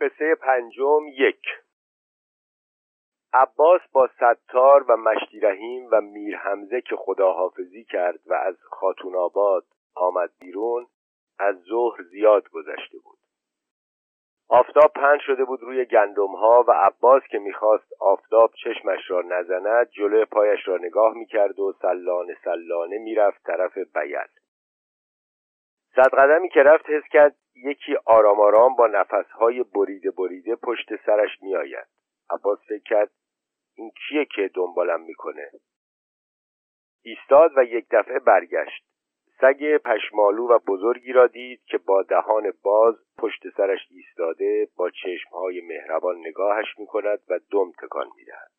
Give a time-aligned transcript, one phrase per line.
[0.00, 1.42] قصه پنجم یک.
[3.32, 9.16] عباس با ستار و مشتی رحیم و میر حمزه که خداحافظی کرد و از خاتون
[9.16, 9.64] آباد
[9.94, 10.86] آمد بیرون
[11.38, 13.18] از ظهر زیاد گذشته بود.
[14.48, 19.90] آفتاب پهن شده بود روی گندم ها و عباس که می‌خواست آفتاب چشمش را نزند
[19.90, 24.28] جلوی پایش را نگاه می‌کرد و سلانه سلانه می‌رفت طرف بیل.
[25.96, 31.42] صد قدمی که رفت حس کرد یکی آرام آرام با نفسهای بریده بریده پشت سرش
[31.42, 31.86] میآید.
[32.30, 33.10] عباس فکر کرد
[33.74, 35.50] این کیه که دنبالم می‌کنه؟
[37.04, 38.86] ایستاد و یک دفعه برگشت.
[39.40, 45.60] سگ پشمالو و بزرگی را دید که با دهان باز پشت سرش ایستاده با چشمهای
[45.60, 48.50] مهربان نگاهش می‌کند و دم تکان می‌دهد.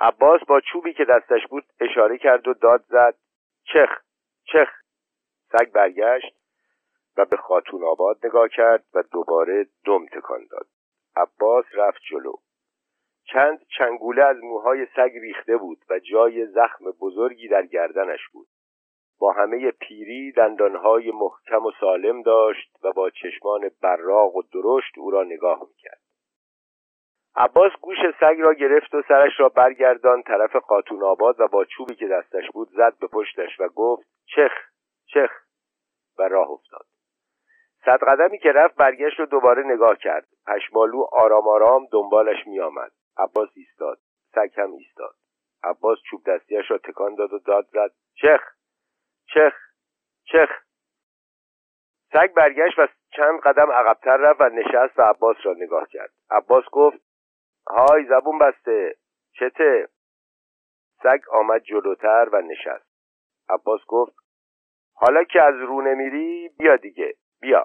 [0.00, 3.14] عباس با چوبی که دستش بود اشاره کرد و داد زد
[3.64, 4.02] چخ
[4.44, 4.68] چخ.
[5.52, 6.39] سگ برگشت.
[7.16, 10.66] و به خاتون آباد نگاه کرد و دوباره دم تکان داد.
[11.16, 12.32] عباس رفت جلو.
[13.24, 18.48] چند چنگوله از موهای سگ ریخته بود و جای زخم بزرگی در گردنش بود.
[19.18, 25.10] با همه پیری دندانهای محکم و سالم داشت و با چشمان براق و درشت او
[25.10, 26.00] را نگاه می‌کرد.
[27.36, 31.94] عباس گوش سگ را گرفت و سرش را برگردان طرف قاتون آباد و با چوبی
[31.94, 34.52] که دستش بود زد به پشتش و گفت چخ
[35.06, 35.30] چخ
[36.18, 36.86] و راه افتاد.
[37.84, 40.26] صد قدمی که رفت برگشت و دوباره نگاه کرد.
[40.46, 42.92] پشمالو آرام آرام دنبالش میآمد.
[43.16, 43.98] عباس ایستاد.
[44.34, 45.14] سگ هم ایستاد.
[45.62, 47.90] عباس چوب دستیش را تکان داد و داد زد.
[48.14, 48.40] چخ!
[49.34, 49.54] چخ!
[50.24, 50.50] چخ!
[52.12, 52.86] سگ برگشت و
[53.16, 56.10] چند قدم عقبتر رفت و نشست و عباس را نگاه کرد.
[56.30, 56.98] عباس گفت
[57.66, 58.94] های زبون بسته.
[59.32, 59.88] چته؟
[61.02, 62.90] سگ آمد جلوتر و نشست.
[63.48, 64.16] عباس گفت
[64.94, 67.14] حالا که از رو نمیری بیا دیگه.
[67.40, 67.64] بیا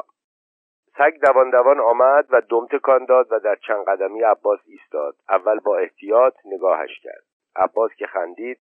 [0.97, 5.59] سگ دوان دوان آمد و دم تکان داد و در چند قدمی عباس ایستاد اول
[5.59, 7.23] با احتیاط نگاهش کرد
[7.55, 8.59] عباس که خندید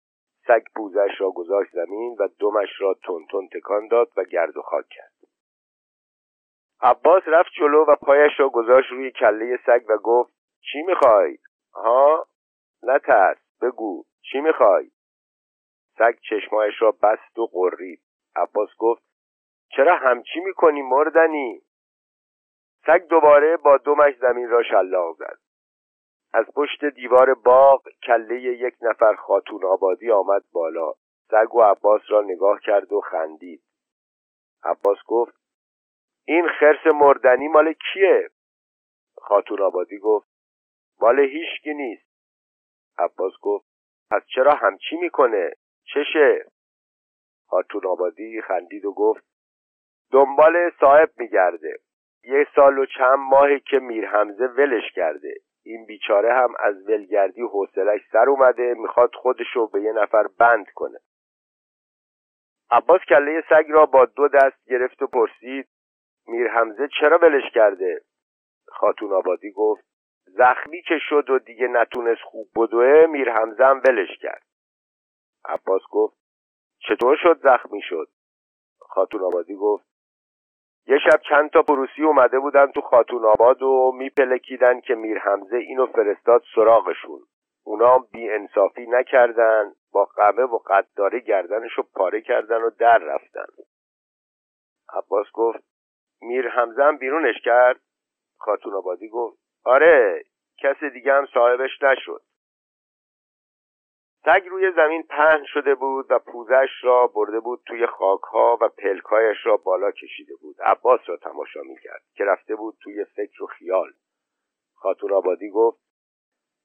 [0.47, 2.93] سگ پوزش را گذاشت زمین و دمش را
[3.29, 5.11] تون تکان داد و گرد و خاک کرد
[6.81, 10.33] عباس رفت جلو و پایش را گذاشت روی کله سگ و گفت
[10.71, 11.37] چی می‌خوای؟
[11.73, 12.27] ها؟
[12.83, 14.91] نترس بگو چی می‌خوای؟
[15.97, 18.01] سگ چشمایش را بست و قرید
[18.35, 19.10] عباس گفت
[19.75, 21.61] چرا همچی می‌کنی مردنی؟
[22.85, 25.37] سگ دوباره با دمش زمین را شلاق زد.
[26.33, 30.93] از پشت دیوار باغ کله یک نفر خاتون آبادی آمد بالا.
[31.31, 33.63] سگ و عباس را نگاه کرد و خندید.
[34.63, 35.33] عباس گفت
[36.25, 38.29] این خرس مردنی مال کیه؟
[39.17, 40.27] خاتون آبادی گفت
[41.01, 42.11] مال هیچکی نیست.
[42.97, 43.65] عباس گفت
[44.11, 45.51] پس چرا همچی می‌کنه؟
[45.83, 46.45] چشه؟
[47.47, 49.30] خاتون آبادی خندید و گفت
[50.11, 51.77] دنبال صاحب میگرده.
[52.23, 55.33] یه سال و چند ماهی که میر حمزه ولش کرده.
[55.63, 60.99] این بیچاره هم از ولگردی حوصلش سر اومده می‌خواد خودشو به یه نفر بند کنه.
[62.71, 65.67] عباس کله سگ را با دو دست گرفت و پرسید
[66.27, 68.01] میر حمزه چرا ولش کرده؟
[68.67, 69.83] خاتون آبادی گفت
[70.25, 74.43] زخمی که شد و دیگه نتونست خوب بدوه میر حمزه هم ولش کرد.
[75.45, 76.17] عباس گفت
[76.79, 78.07] چطور شد زخمی شد؟
[78.79, 79.90] خاتون آبادی گفت
[80.87, 85.57] یه شب چند تا پروسی اومده بودن تو خاتون آباد و میپلکیدن که میر حمزه
[85.57, 87.19] اینو فرستاد سراغشون.
[87.63, 93.45] اونا بی انصافی نکردن با قمه و قداره گردنشو پاره کردن و در رفتن.
[94.93, 95.63] عباس گفت
[96.21, 97.79] میر حمزه هم بیرونش کرد؟
[98.37, 100.23] خاتون آبادی گفت آره
[100.59, 102.21] کس دیگه هم صاحبش نشد.
[104.25, 109.37] سگ روی زمین پهن شده بود و پوزش را برده بود توی خاکها و پلکایش
[109.43, 110.61] را بالا کشیده بود.
[110.61, 113.91] عباس را تماشا می‌کرد که رفته بود توی فکر و خیال.
[114.75, 115.81] خاتون آبادی گفت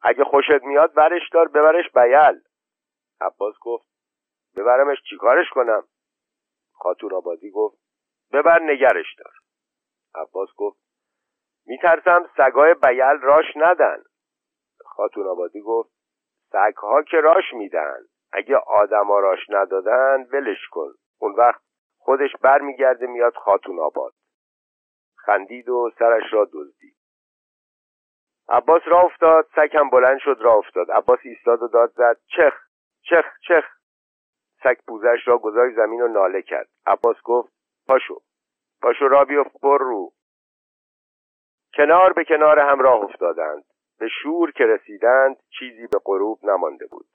[0.03, 2.43] اگه خوشت میاد برش دار ببرش بیل.
[3.21, 3.87] عباس گفت
[4.57, 5.85] ببرمش چیکارش کنم؟
[6.73, 7.79] خاتون آبادی گفت
[8.33, 9.33] ببر نگرش دار.
[10.15, 10.81] عباس گفت
[11.67, 14.03] میترسم سگای بیل راش ندن.
[14.85, 15.96] خاتون آبادی گفت
[16.53, 17.99] سگها که راش میدن.
[18.33, 20.93] اگه آدما راش ندادن ولش کن.
[21.19, 21.63] اون وقت
[21.99, 24.13] خودش برمیگرده میاد خاتون آباد.
[25.17, 26.97] خندید و سرش را دزدید.
[28.49, 30.91] عباس را افتاد سگ هم بلند شد را افتاد.
[30.91, 32.55] عباس ایستاد و داد زد چخ
[33.03, 33.65] چخ چخ.
[34.63, 36.69] سگ پوزش را گذاشت زمین و ناله کرد.
[36.87, 37.53] عباس گفت
[37.87, 38.21] پاشو
[38.83, 40.13] پاشو را بیفت بر رو
[41.77, 43.65] کنار به کنار هم راه افتادند.
[43.99, 47.07] به شور که رسیدند چیزی به غروب نمانده بود.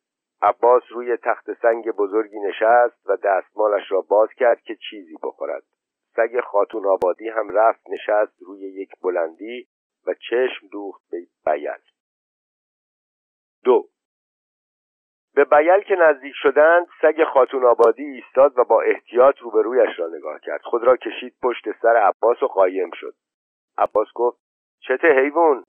[0.42, 5.64] عباس روی تخت سنگ بزرگی نشست و دستمالش را باز کرد که چیزی بخورد.
[6.16, 9.68] سگ خاتون آبادی هم رفت نشست روی یک بلندی
[10.08, 11.82] و چشم دوخت به بیل.
[13.64, 13.88] دو.
[15.36, 20.40] به بیل که نزدیک شدند سگ خاتون آبادی ایستاد و با احتیاط روبرویش را نگاه
[20.40, 20.62] کرد.
[20.62, 23.14] خود را کشید پشت سر عباس و قایم شد.
[23.78, 24.40] عباس گفت
[24.80, 25.64] چته حیوان؟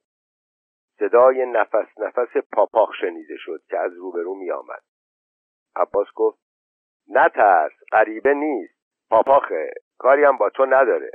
[1.03, 4.83] صدای نفس نفس پاپاخ شنیده شد که از روبرو می آمد
[5.77, 6.39] عباس گفت
[7.09, 8.75] نترس غریبه نیست.
[9.11, 11.11] پاپاخه کاری هم با تو نداره.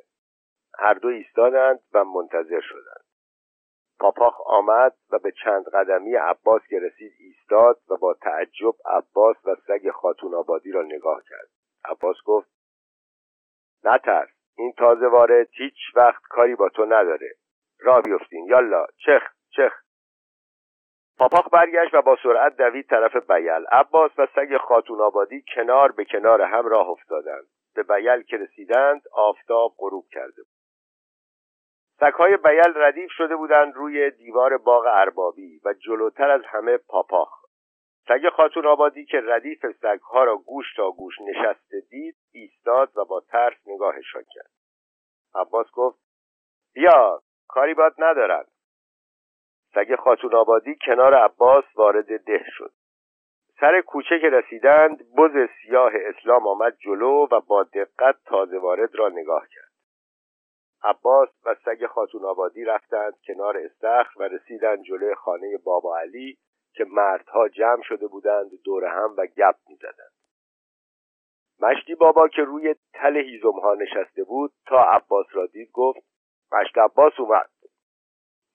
[0.79, 3.05] هر دو ایستادند و منتظر شدند.
[3.99, 9.55] پاپاخ آمد و به چند قدمی عباس که رسید ایستاد و با تعجب عباس و
[9.67, 11.49] سگ خاتون آبادی را نگاه کرد.
[11.85, 12.49] عباس گفت
[13.83, 17.35] نترس این تازه وارد هیچ وقت کاری با تو نداره.
[17.79, 19.36] را بیفتین یالا چخ.
[19.49, 19.73] چخ
[21.17, 23.65] پاپاخ برگشت و با سرعت دوید طرف بیل.
[23.71, 27.47] عباس و سگ خاتون آبادی کنار به کنار هم راه افتادند.
[27.75, 30.57] به بیل که رسیدند آفتاب غروب کرده بود.
[31.99, 37.29] سگهای بیل ردیف شده بودند روی دیوار باغ اربابی و جلوتر از همه پاپاخ.
[38.07, 43.21] سگ خاتون آبادی که ردیف سگها را گوش تا گوش نشسته دید ایستاد و با
[43.21, 44.51] ترس نگاهشان کرد.
[45.35, 45.99] عباس گفت
[46.73, 48.47] بیا کاری باد ندارند
[49.77, 52.71] سگ خاتون آبادی کنار عباس وارد ده شد؟
[53.59, 59.09] سر کوچه که رسیدند بز سیاه اسلام آمد جلو و با دقت تازه وارد را
[59.09, 59.71] نگاه کرد.
[60.83, 66.37] عباس و سگ خاتون آبادی رفتند کنار استخر و رسیدند جلوی خانه بابا علی
[66.73, 70.11] که مردها جمع شده بودند دور هم و گپ می‌زدند.
[71.59, 75.99] مشتی بابا که روی تل هیزم ها نشسته بود تا عباس را دید گفت
[76.51, 77.49] مشت عباس اومد.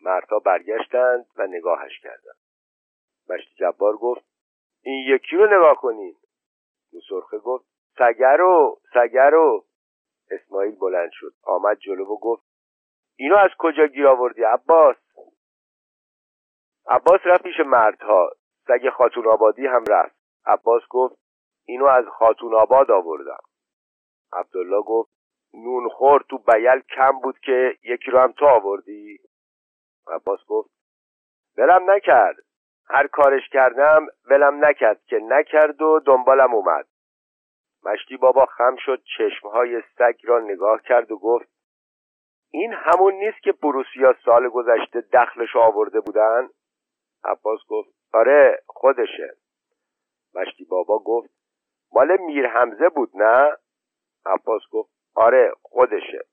[0.03, 2.37] مردها برگشتند و نگاهش کردند.
[3.29, 4.25] مشتی جبار گفت
[4.83, 6.17] این یکی رو نگاه کنین
[7.09, 7.65] سرخه گفت
[7.99, 9.65] سگرو سگرو.
[10.31, 12.43] اسماعیل بلند شد آمد جلو و گفت
[13.17, 14.97] اینو از کجا گیر آوردی عباس؟
[16.87, 18.31] عباس رفت پیش مردها
[18.67, 20.17] سگ خاتون آبادی هم رفت.
[20.47, 21.19] عباس گفت
[21.67, 23.41] اینو از خاتون آباد آوردم.
[24.33, 25.13] عبدالله گفت
[25.55, 29.19] نون خور تو بیل کم بود که یکی رو هم تو آوردی؟
[30.07, 30.71] عباس گفت
[31.59, 32.37] ولم نکرد.
[32.89, 36.87] هر کارش کردم ولم نکرد که نکرد و دنبالم اومد.
[37.85, 41.49] مشتی بابا خم شد چشمهای سگ را نگاه کرد و گفت
[42.51, 46.49] این همون نیست که بروسیا سال گذشته دخلش آورده بودن؟
[47.25, 49.37] عباس گفت آره خودشه.
[50.35, 51.31] مشتی بابا گفت
[51.93, 53.57] مال میر حمزه بود نه؟
[54.27, 56.25] عباس گفت آره خودشه.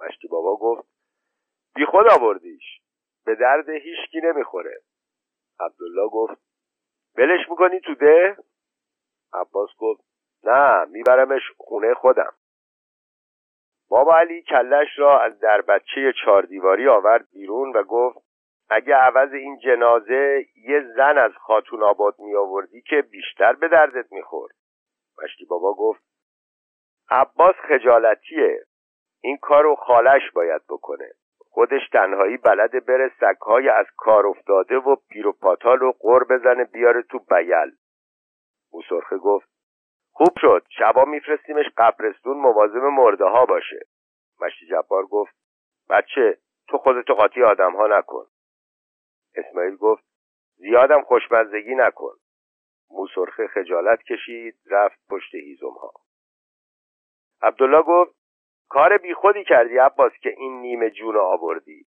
[0.00, 0.88] مشتی بابا گفت
[1.74, 2.80] بی خود آوردیش.
[3.28, 4.80] به درد هیچکی نمی‌خوره.
[5.60, 6.40] عبدالله گفت
[7.16, 8.36] بلش می‌کنی تو ده؟
[9.32, 10.04] عباس گفت
[10.44, 12.32] نه میبرمش خونه خودم.
[13.88, 18.18] بابا علی کلش را از در بچه چهار دیواری آورد بیرون و گفت
[18.70, 24.12] اگه عوض این جنازه یه زن از خاتون آباد می آوردی که بیشتر به دردت
[24.12, 24.54] می‌خورد.
[25.22, 26.02] مشتی بابا گفت
[27.10, 28.64] عباس خجالتیه.
[29.20, 31.10] این کارو خالش باید بکنه.
[31.58, 37.18] خودش تنهایی بلده بره سگهای از کار افتاده و پیروپاتال و قر بزنه بیاره تو
[37.18, 37.76] بیل.
[38.72, 39.48] موسرخه گفت
[40.12, 43.80] خوب شد شبا میفرستیمش قبرستون مواظب مرده ها باشه.
[44.40, 45.34] مشتی جبار گفت
[45.90, 46.38] بچه
[46.68, 48.26] تو خودتو قاطی آدم ها نکن.
[49.34, 50.04] اسماعیل گفت
[50.56, 52.14] زیادم خوشمزدگی نکن.
[52.90, 55.92] موسرخه خجالت کشید رفت پشت هیزم ها
[57.42, 58.17] عبدالله گفت
[58.68, 61.86] کار بیخودی کردی عباس که این نیمه جون آوردی.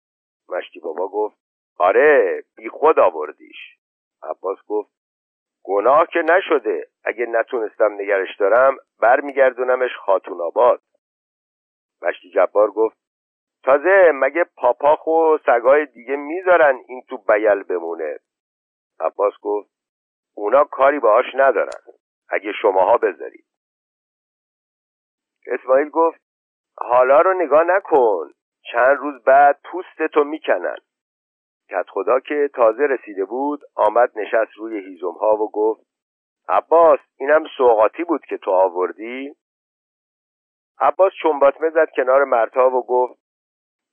[0.48, 1.38] مشتی بابا گفت
[1.78, 3.56] آره بیخود آوردیش.
[4.22, 4.90] عباس گفت
[5.64, 10.80] گناه که نشده اگه نتونستم نگرش دارم برمیگردونمش خاتون آباد.
[12.02, 12.96] مشتی جبار گفت
[13.64, 18.18] تازه مگه پاپاخ و سگای دیگه می‌ذارن این تو بیل بمونه؟
[19.00, 19.70] عباس گفت
[20.34, 21.80] اونا کاری باهاش ندارن.
[22.28, 23.44] اگه شماها بذارید.
[25.46, 26.27] اسماعیل گفت
[26.80, 28.30] حالا رو نگاه نکن.
[28.72, 30.76] چند روز بعد پوست تو می‌کنن.
[31.70, 35.86] کت خدا که تازه رسیده بود آمد نشست روی هیزم ها و گفت
[36.48, 39.34] عباس اینم سوقاتی بود که تو آوردی؟
[40.80, 43.20] عباس چنباتمه زد کنار مردها و گفت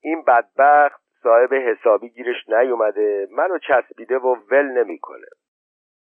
[0.02, 5.28] این بدبخت صاحب حسابی گیرش نیومده منو چسبیده و ول نمی‌کنه.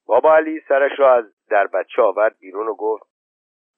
[0.05, 3.08] بابا علی سرش را از در بچه آورد بیرون و گفت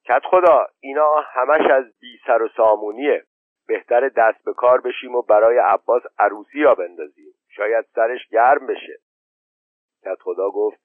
[0.06, 3.24] کت خدا اینا همش از بی سر و سامونیه.
[3.68, 7.34] بهتر دست به کار بشیم و برای عباس عروسی را بندازیم.
[7.50, 9.00] شاید سرش گرم بشه.
[10.04, 10.82] کت خدا گفت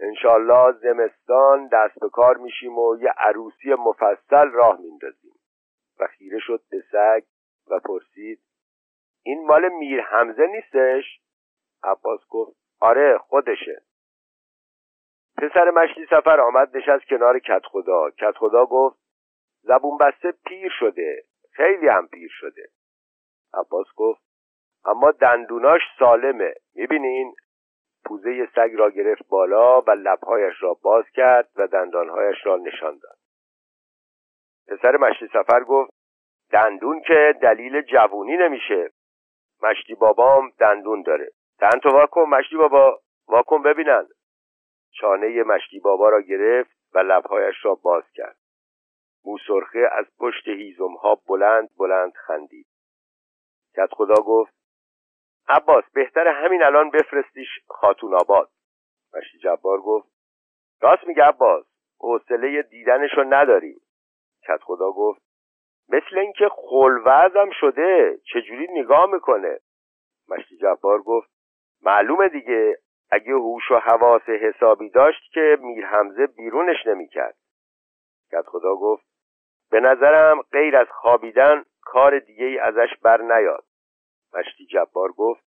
[0.00, 5.34] انشالله زمستان دست به کار میشیم و یه عروسی مفصل راه میندازیم.
[6.00, 7.22] و خیره شد به سگ
[7.70, 8.40] و پرسید
[9.22, 11.20] این مال میر حمزه نیستش؟
[11.82, 13.82] عباس گفت آره خودشه.
[15.38, 18.98] پسر مشتی سفر آمد نشست کنار کت خدا کت خدا گفت
[19.62, 22.68] زبون بسته پیر شده خیلی هم پیر شده.
[23.54, 24.22] عباس گفت
[24.84, 26.54] اما دندوناش سالمه.
[26.74, 27.34] می‌بینین؟
[28.04, 33.18] پوزه سگ را گرفت بالا و لبهایش را باز کرد و دندانهایش را نشان داد.
[34.68, 35.90] پسر مشتی سفر گفت
[36.50, 38.90] دندون که دلیل جوونی نمیشه.
[39.62, 41.30] مشتی بابام دندون داره.
[41.58, 43.00] دند تو واکن مشتی بابا.
[43.28, 44.06] واکن ببینن.
[44.90, 48.36] چانه مشتی بابا را گرفت و لبهایش را باز کرد.
[49.24, 52.66] موسرخه از پشت هیزم ها بلند بلند خندید.
[53.76, 54.54] کت خدا گفت
[55.48, 58.50] عباس بهتر همین الان بفرستیش خاتون آباد.
[59.14, 60.08] مشتی جبار گفت
[60.80, 61.64] راست میگه عباس
[62.00, 63.80] حوصله دیدنشو نداریم.
[64.48, 65.22] کت خدا گفت
[65.88, 69.60] مثل اینکه خلوزم شده چجوری نگاه می‌کنه؟
[70.28, 71.30] مشتی جبار گفت
[71.82, 72.78] معلومه دیگه
[73.10, 77.36] اگه هوش و حواس حسابی داشت که میر حمزه بیرونش نمی‌کرد.
[78.32, 79.04] کت خدا گفت
[79.70, 83.64] به نظرم غیر از خوابیدن کار دیگه ای ازش بر نیاد.
[84.34, 85.44] مشتی جبار گفت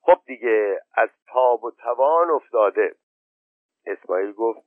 [0.00, 2.94] خب دیگه از تاب و توان افتاده.
[3.86, 4.60] اسماعیل گفت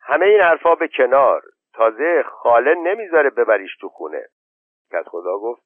[0.00, 1.42] همه این حرفا به کنار
[1.74, 4.26] تازه خاله نمی‌ذاره ببریش تو خونه.
[4.92, 5.62] کت خدا گفت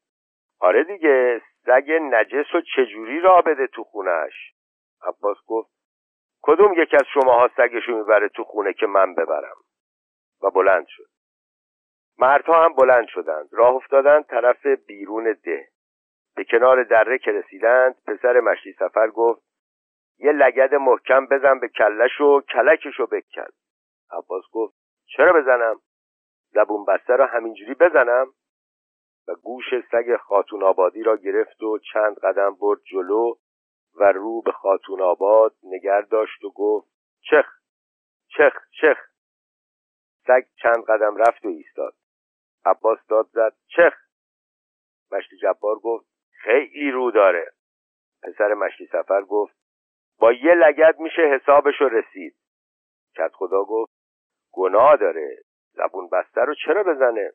[0.60, 4.54] آره دیگه سگ نجس و چجوری را بده تو خونش
[5.02, 5.75] عباس گفت
[6.46, 9.56] کدوم یکی از شماها سگشو می‌بره تو خونه که من ببرم؟
[10.42, 11.08] و بلند شد.
[12.18, 13.48] مردها هم بلند شدند.
[13.52, 15.68] راه افتادند طرف بیرون ده.
[16.36, 19.42] به کنار دره که رسیدند پسر مشتی سفر گفت
[20.18, 23.50] یه لگد محکم بزن به کلش و کلکشو بکن
[24.10, 24.74] عباس گفت
[25.06, 25.80] چرا بزنم؟
[26.50, 28.26] زبون بسته را همینجوری بزنم؟
[29.28, 33.34] و گوش سگ خاتون آبادی را گرفت و چند قدم برد جلو
[33.96, 36.88] و رو به خاتون آباد نگر داشت و گفت
[37.20, 37.46] چخ
[38.28, 38.98] چخ چخ.
[40.26, 41.94] سگ چند قدم رفت و ایستاد.
[42.64, 43.94] عباس داد زد چخ.
[45.12, 47.52] مشتی جبار گفت خیلی رو داره.
[48.22, 49.56] پسر مشتی سفر گفت
[50.18, 52.36] با یه لگد میشه حسابشو رسید.
[53.16, 53.92] کت خدا گفت
[54.52, 55.42] گناه داره.
[55.72, 57.32] زبون بسته رو چرا بزنه؟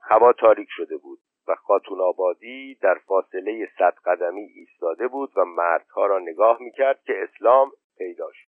[0.00, 1.20] هوا تاریک شده بود.
[1.48, 7.22] و خاتون آبادی در فاصله صد قدمی ایستاده بود و مردها را نگاه می‌کرد که
[7.22, 8.48] اسلام پیدا شد.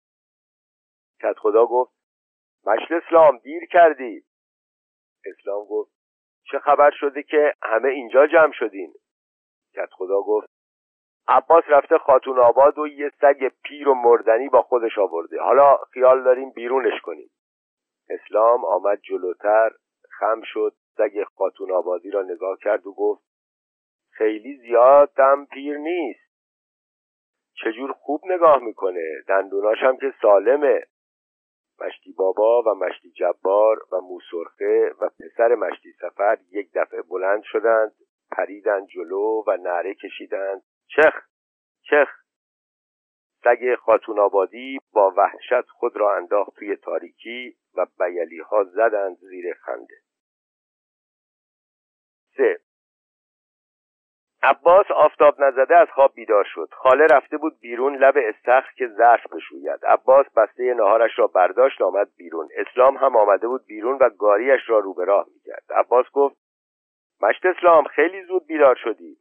[1.21, 1.93] کت خدا گفت
[2.65, 4.24] مشل اسلام دیر کردی.
[5.25, 5.91] اسلام گفت
[6.51, 8.93] چه خبر شده که همه اینجا جمع شدین؟
[9.75, 10.48] کت خدا گفت
[11.27, 15.41] عباس رفته خاتون آباد و یه سگ پیر و مردنی با خودش آورده.
[15.41, 17.29] حالا خیال داریم بیرونش کنیم.
[18.10, 19.71] اسلام آمد جلوتر
[20.10, 20.74] خم شد.
[20.98, 23.24] سگ خاتون آبادی را نگاه کرد و گفت
[24.12, 26.31] خیلی زیاد دم پیر نیست.
[27.53, 30.86] چجور خوب نگاه می‌کنه؟ دندوناش هم که سالمه.
[31.81, 37.91] مشتی بابا و مشتی جبار و موسرخه و پسر مشتی سفر یک دفعه بلند شدند
[38.31, 40.63] پریدند جلو و نعره کشیدند.
[40.88, 41.13] چخ!
[41.81, 42.10] چخ!
[43.43, 49.53] سگ خاتون آبادی با وحشت خود را انداخت توی تاریکی و بیلی ها زدند زیر
[49.53, 49.95] خنده.
[52.41, 52.60] سه
[54.43, 56.69] عباس آفتاب نزده از خواب بیدار شد.
[56.71, 59.86] خاله رفته بود بیرون لب استخر که ظرف بشوید.
[59.86, 62.50] عباس بسته نهارش را برداشت آمد بیرون.
[62.55, 65.63] اسلام هم آمده بود بیرون و گاریش را رو به راه می‌کرد.
[65.69, 66.36] عباس گفت
[67.21, 69.17] مشت اسلام خیلی زود بیدار شدی.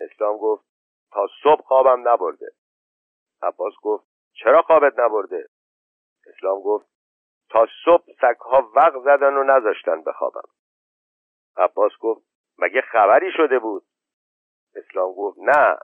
[0.00, 0.64] اسلام گفت
[1.12, 2.50] تا صبح خوابم نبرده.
[3.42, 5.48] عباس گفت چرا خوابت نبرده؟
[6.26, 6.86] اسلام گفت
[7.50, 10.48] تا صبح سگها وق زدن و نذاشتن بخوابم
[11.56, 13.82] عباس گفت مگه خبری شده بود؟
[14.76, 15.76] اسلام گفت نه.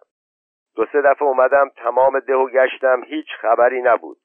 [0.75, 4.19] دو سه دفعه اومدم تمام ده و گشتم هیچ خبری نبود.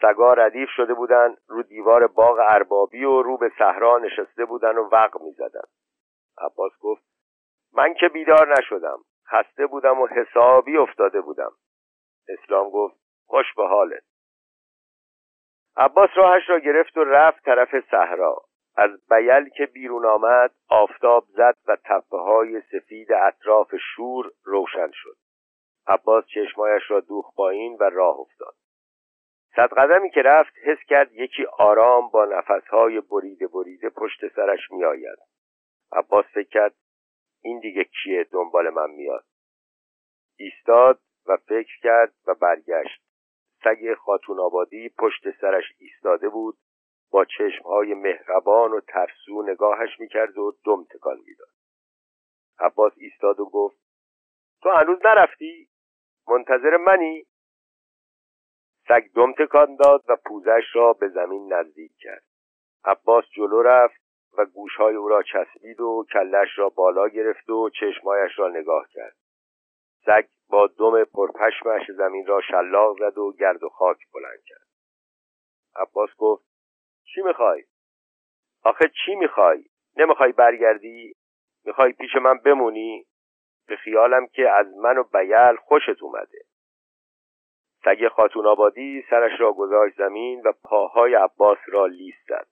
[0.00, 4.88] سگا ردیف شده بودن رو دیوار باغ اربابی و رو به صحرا نشسته بودن و
[4.92, 5.68] وق می‌زدن.
[6.38, 7.02] عباس گفت
[7.72, 8.98] من که بیدار نشدم.
[9.30, 11.52] خسته بودم و حسابی افتاده بودم.
[12.28, 12.96] اسلام گفت
[13.26, 14.02] خوش به حالت.
[15.76, 18.47] عباس راهش را گرفت و رفت طرف صحرا.
[18.78, 25.16] از بیل که بیرون آمد آفتاب زد و تپه های سفید اطراف شور روشن شد.
[25.86, 28.54] عباس چشمایش را دوخ پایین و راه افتاد.
[29.56, 35.18] صد قدمی که رفت حس کرد یکی آرام با نفسهای بریده بریده پشت سرش میآید.
[35.92, 36.74] عباس فکر کرد
[37.42, 39.24] این دیگه کیه دنبال من میاد؟
[40.38, 43.02] ایستاد و فکر کرد و برگشت.
[43.64, 46.58] سگ خاتون آبادی پشت سرش ایستاده بود
[47.10, 51.48] با چشمهای مهربان و ترسو نگاهش می‌کرد و دم تکان می‌داد.
[52.58, 53.78] عباس ایستاد و گفت
[54.62, 55.68] تو هنوز نرفتی؟
[56.28, 57.26] منتظر منی؟
[58.88, 62.24] سگ دم تکان داد و پوزش را به زمین نزدیک کرد.
[62.84, 64.00] عباس جلو رفت
[64.38, 69.16] و گوشهای او را چسبید و کلش را بالا گرفت و چشمایش را نگاه کرد.
[70.06, 74.66] سگ با دم پرپشمش زمین را شلاق زد و گرد و خاک بلند کرد.
[75.76, 76.47] عباس گفت
[77.14, 77.64] چی می‌خوای؟
[78.64, 79.64] آخه چی می‌خوای؟
[79.96, 81.14] نمی‌خوای برگردی؟
[81.64, 83.06] می‌خوای پیش من بمونی؟
[83.68, 86.38] به خیالم که از من و بیل خوشت اومده
[87.84, 92.48] سگ خاتون آبادی سرش را گذاشت زمین و پاهای عباس را لیست زد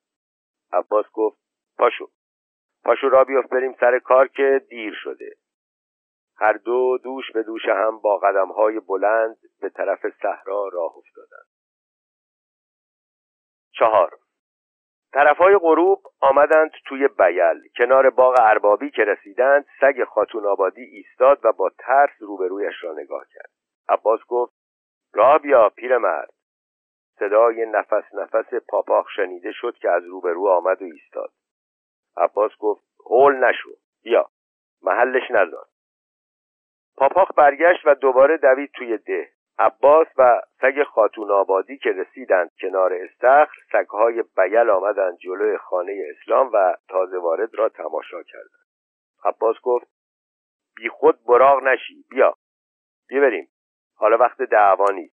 [0.73, 1.39] عباس گفت
[1.79, 2.09] پاشو
[2.85, 5.31] پاشو را بیافت بریم سر کار که دیر شده
[6.37, 11.47] هر دو دوش به دوش هم با قدم های بلند به طرف صحرا راه افتادند
[13.73, 14.19] چهار
[15.13, 17.69] طرف های غروب آمدند توی بیل.
[17.77, 23.27] کنار باغ اربابی که رسیدند سگ خاتون آبادی ایستاد و با ترس روبرویش را نگاه
[23.35, 23.51] کرد.
[23.89, 24.53] عباس گفت
[25.15, 26.33] راه بیا پیرمرد.
[27.19, 31.31] صدای نفس نفس پاپاخ شنیده شد که از روبرو آمد و ایستاد.
[32.17, 33.71] عباس گفت هول نشو
[34.03, 34.31] بیا
[34.83, 35.67] محلش نذار
[36.97, 39.36] پاپاخ برگشت و دوباره دوید توی ده.
[39.59, 46.51] عباس و سگ خاتون آبادی که رسیدند کنار استخر سگهای بیل آمدند جلوی خانه اسلام
[46.53, 48.67] و تازه وارد را تماشا کردند.
[49.25, 49.87] عباس گفت
[50.77, 52.35] بی خود براغ نشی بیا
[53.09, 53.47] بیا
[53.95, 55.17] حالا وقت دعوا نیست.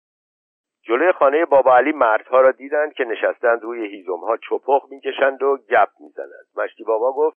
[0.83, 5.89] جلوی خانه بابا علی مردها را دیدند که نشستند روی هیزمها چپخ می‌کشند و گپ
[5.99, 6.45] می‌زنند.
[6.55, 7.37] مشتی بابا گفت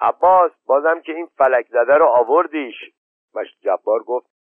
[0.00, 2.74] عباس بازم که این فلک زده رو آوردیش.
[3.34, 4.35] مشتی جبار گفت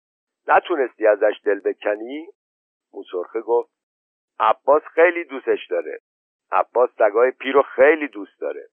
[0.47, 2.27] نتونستی ازش دل بکنی؟
[2.93, 3.71] موسرخه گفت
[4.39, 5.99] عباس خیلی دوستش داره.
[6.51, 8.69] عباس سگای پیرو خیلی دوست داره.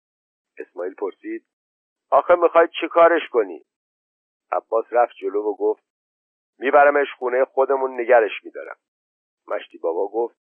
[0.59, 1.47] اسماعیل پرسید
[2.11, 3.65] آخه می‌خوای چی کارش کنی؟
[4.53, 5.85] عباس رفت جلو و گفت
[6.59, 8.77] میبرمش خونه خودمون نگرش میدارم.
[9.49, 10.37] مشتی بابا گفت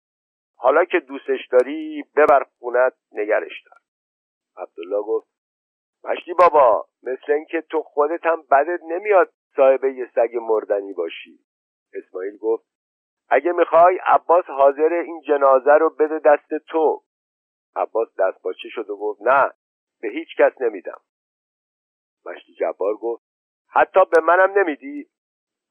[0.56, 3.78] حالا که دوستش داری ببر خونت نگرش دار.
[4.56, 5.28] عبدالله گفت
[6.04, 11.38] مشتی بابا مثل اینکه تو خودت هم بدت نمیاد صاحب یه سگ مردنی باشی.
[11.94, 12.64] اسماعیل گفت
[13.28, 17.02] اگه می‌خوای عباس حاضر این جنازه رو بده دست تو.
[17.76, 19.52] عباس دست باچه شد و گفت نه
[20.00, 21.00] به هیچ کس نمیدم.
[22.26, 23.24] مشتی جبار گفت
[23.70, 25.10] حتی به منم نمیدی؟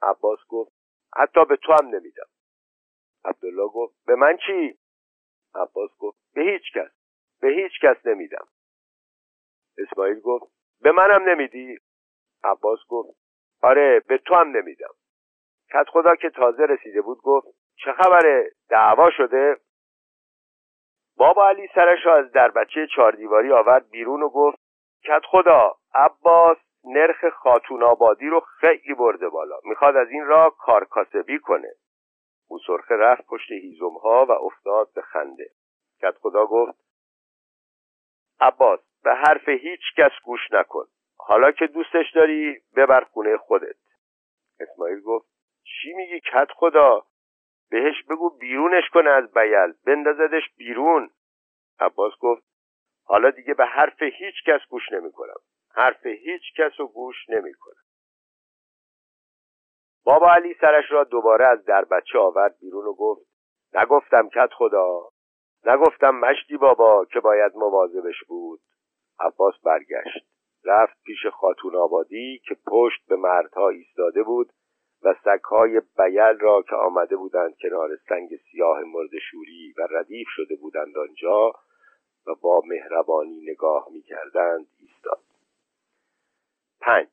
[0.02, 0.72] عباس گفت
[1.16, 2.30] حتی به تو هم نمیدم.
[3.26, 4.80] عبدالله گفت به من چی؟
[5.56, 6.92] عباس گفت به هیچ کس
[7.42, 8.48] به هیچ کس نمیدم.
[9.78, 11.78] اسماعیل گفت به منم نمیدی؟
[12.44, 13.27] عباس گفت
[13.62, 14.94] آره به تو هم نمیدم.
[15.74, 19.58] کت خدا که تازه رسیده بود گفت چه خبره دعوا شده؟
[21.18, 24.58] بابا علی سرش را از در بچه چهار دیواری آورد بیرون و گفت
[25.04, 29.56] کت خدا عباس نرخ خاتون آبادی رو خیلی برده بالا.
[29.64, 31.72] می‌خواد از این را کارکاسبی کنه.
[32.50, 35.50] او سرخه رفت پشت هیزم ها و افتاد به خنده.
[36.02, 36.80] کت خدا گفت
[38.40, 40.86] عباس به حرف هیچ کس گوش نکن.
[41.18, 43.76] حالا که دوستش داری ببر خونه خودت.
[44.60, 45.28] اسماعیل گفت
[45.64, 47.06] چی میگی کت خدا؟
[47.70, 51.10] بهش بگو بیرونش کنه از بیل بندازدش بیرون.
[51.80, 52.44] عباس گفت
[53.06, 55.40] حالا دیگه به حرف هیچ کس گوش نمی‌کنم.
[55.76, 57.84] حرف هیچ کس رو گوش نمی‌کنم.
[60.04, 63.28] بابا علی سرش را دوباره از در بچه آورد بیرون و گفت
[63.74, 65.10] نگفتم کت خدا.
[65.66, 68.60] نگفتم مشتی بابا که باید مواظبش بود.
[69.20, 70.37] عباس برگشت.
[70.68, 74.50] رفت پیش خاتون آبادی که پشت به مردها ایستاده بود
[75.04, 80.56] و سگهای بیل را که آمده بودند کنار سنگ سیاه مرد شوری و ردیف شده
[80.56, 81.52] بودند آنجا
[82.28, 85.20] و با مهربانی نگاه می‌کردند ایستاد.
[86.82, 87.10] پنج.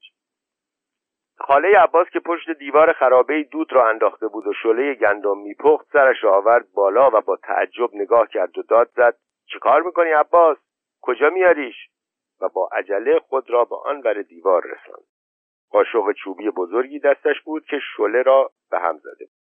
[1.39, 6.25] خاله عباس که پشت دیوار خرابه دود را انداخته بود و شله گندم میپخت سرش
[6.25, 10.59] را آورد بالا و با تعجب نگاه کرد و داد زد چه کار می‌کنی عباس؟
[11.03, 11.77] کجا میاریش
[12.49, 15.07] با عجله خود را به آن ور دیوار رساند.
[15.71, 19.45] قاشق چوبی بزرگی دستش بود که شله را به هم زده بود.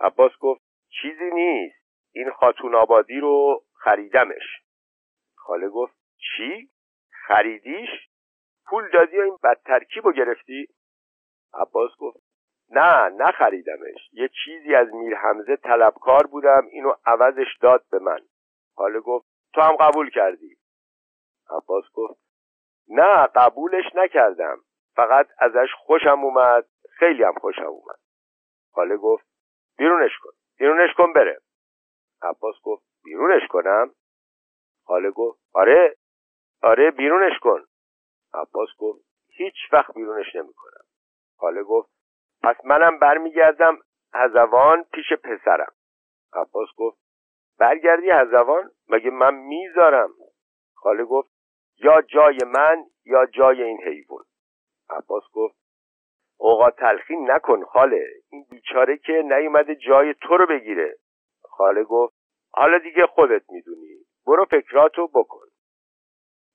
[0.00, 0.62] عباس گفت
[1.02, 1.78] چیزی نیست.
[2.12, 4.62] این خاتون آبادی رو خریدمش.
[5.34, 6.70] خاله گفت چی؟
[7.10, 7.88] خریدیش؟
[8.66, 10.68] پول دادی و این بدترکیب رو گرفتی؟
[11.54, 12.20] عباس گفت
[12.70, 14.08] نه نخریدمش.
[14.12, 18.20] یه چیزی از میر حمزه طلبکار بودم اینو عوضش داد به من.
[18.74, 20.57] حاله گفت تو هم قبول کردی.
[21.50, 22.20] عباس گفت
[22.88, 24.60] نه قبولش نکردم.
[24.96, 27.98] فقط ازش خوشم اومد خیلی هم خوشم اومد.
[28.72, 29.26] حاله گفت
[29.78, 31.40] بیرونش کن بیرونش کن بره.
[32.22, 33.94] عباس گفت بیرونش کنم؟
[34.84, 35.96] خاله گفت آره
[36.62, 37.64] آره بیرونش کن.
[38.34, 40.84] عباس گفت هیچ وقت بیرونش نمی‌کنم.
[41.36, 41.90] خاله گفت
[42.42, 43.78] پس منم برمیگردم
[44.14, 45.72] هزوان پیش پسرم.
[46.32, 46.98] عباس گفت
[47.58, 50.10] برگردی هزوان مگه من می‌ذارم؟
[50.74, 51.30] خاله گفت
[51.80, 54.24] یا جای من یا جای این حیوان.
[54.90, 55.56] عباس گفت
[56.38, 60.96] اوقات تلخی نکن خاله این بیچاره که نیومده جای تو رو بگیره.
[61.42, 62.14] خاله گفت
[62.52, 63.98] حالا دیگه خودت می‌دونی.
[64.26, 65.46] برو فکراتو بکن.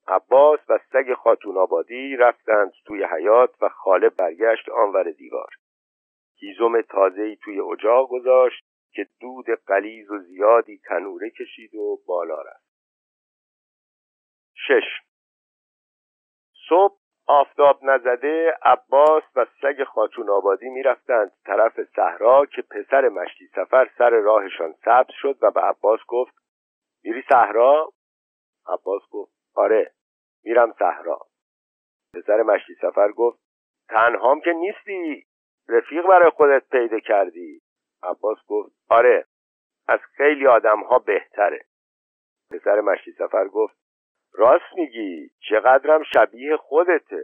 [0.08, 5.50] عباس و سگ خاتون آبادی رفتند توی حیات و خاله برگشت آنور دیوار.
[6.40, 12.64] هیزم تازهی توی اجاق گذاشت که دود قلیز و زیادی تنوره کشید و بالا رفت.
[14.56, 15.13] شش
[16.70, 16.96] صبح
[17.28, 24.10] آفتاب نزده عباس و سگ خاتون آبادی می‌رفتند طرف صحرا که پسر مشتی سفر سر
[24.10, 26.34] راهشان سبز شد و به عباس گفت
[27.04, 27.94] میری صحرا؟
[28.68, 29.92] عباس گفت آره
[30.44, 31.20] میرم صحرا.
[32.16, 33.40] پسر مشتی سفر گفت
[33.90, 35.26] تنهام که نیستی
[35.70, 37.62] رفیق برای خودت پیدا کردی.
[38.04, 39.26] عباس گفت آره
[39.88, 41.66] از خیلی آدم ها بهتره.
[42.52, 43.83] پسر مشتی سفر گفت
[44.34, 45.30] راست میگی.
[45.50, 47.24] چقدرم شبیه خودته.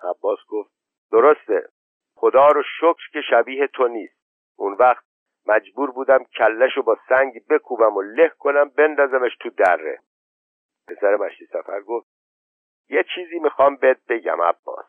[0.00, 0.70] عباس گفت
[1.12, 1.68] درسته.
[2.14, 4.18] خدا رو شکر که شبیه تو نیست.
[4.56, 5.04] اون وقت
[5.46, 9.98] مجبور بودم کلشو با سنگ بکوبم و له کنم بندازمش تو دره.
[10.88, 12.06] پسر مشتی سفر گفت
[12.88, 14.86] یه چیزی می‌خوام بهت بگم عباس.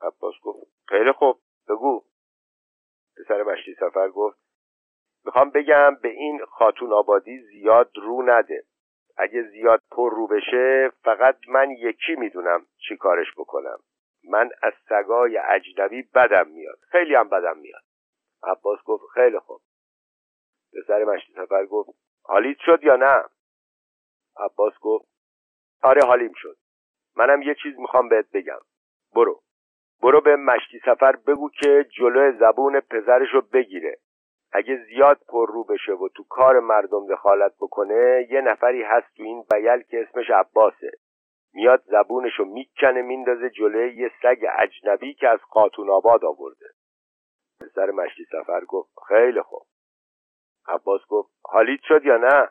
[0.00, 2.04] عباس گفت خیلی خوب بگو.
[3.16, 4.38] پسر مشتی سفر گفت
[5.24, 8.64] می‌خوام بگم به این خاتون آبادی زیاد رو نده.
[9.16, 13.78] اگه زیاد پر رو بشه فقط من یکی می‌دونم چی کارش بکنم.
[14.30, 16.78] من از سگای اجنبی بدم میاد.
[16.90, 17.82] خیلی هم بدم میاد.
[18.42, 19.60] عباس گفت خیلی خوب.
[20.72, 21.90] پسر مشتی سفر گفت
[22.22, 23.24] حالیت شد یا نه؟
[24.36, 25.08] عباس گفت
[25.82, 26.56] آره حالیم شد.
[27.16, 28.60] منم یه چیز می‌خوام بهت بگم.
[29.14, 29.42] برو.
[30.02, 33.96] برو به مشتی سفر بگو که جلو زبون پسرشو بگیره.
[34.52, 39.22] اگه زیاد پر رو بشه و تو کار مردم دخالت بکنه یه نفری هست تو
[39.22, 40.90] این بیل که اسمش عباسه.
[41.54, 46.66] میاد زبونشو می‌کنه میندازه جلوی یه سگ اجنبی که از قاتون آباد آورده.
[47.60, 49.62] پسر مشتی سفر گفت خیلی خوب.
[50.66, 52.48] عباس گفت حالیت شد یا نه؟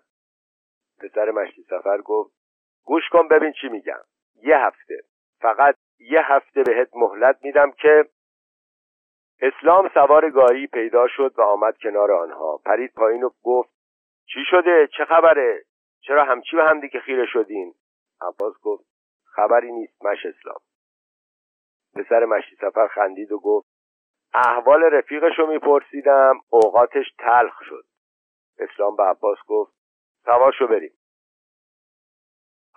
[0.99, 2.31] پسر مشتی سفر گفت
[2.85, 4.01] گوش کن ببین چی میگم.
[4.43, 5.01] یه هفته
[5.39, 8.05] فقط یه هفته بهت مهلت میدم که
[9.41, 12.57] اسلام سوار گاری پیدا شد و آمد کنار آنها.
[12.65, 13.69] پرید پایین و گفت
[14.25, 15.63] چی شده؟ چه خبره؟
[16.01, 17.73] چرا همچی به همدیگه خیره شدین؟
[18.21, 18.83] عباس گفت
[19.25, 20.59] خبری نیست مش اسلام.
[21.95, 23.67] پسر مشتی سفر خندید و گفت
[24.33, 27.85] احوال رفیقشو میپرسیدم اوقاتش تلخ شد.
[28.59, 29.73] اسلام به عباس گفت
[30.25, 30.93] سواشو بریم.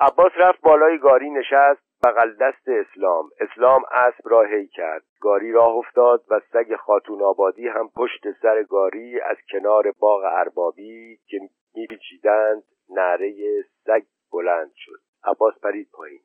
[0.01, 3.31] عباس رفت بالای گاری نشست بغل دست اسلام.
[3.41, 5.05] اسلام اسب را هی کرد.
[5.21, 11.21] گاری راه افتاد و سگ خاتون آبادی هم پشت سر گاری از کنار باغ اربابی
[11.27, 11.41] که
[11.75, 15.01] میپیچیدند نعره سگ بلند شد.
[15.25, 16.21] عباس پرید پایین.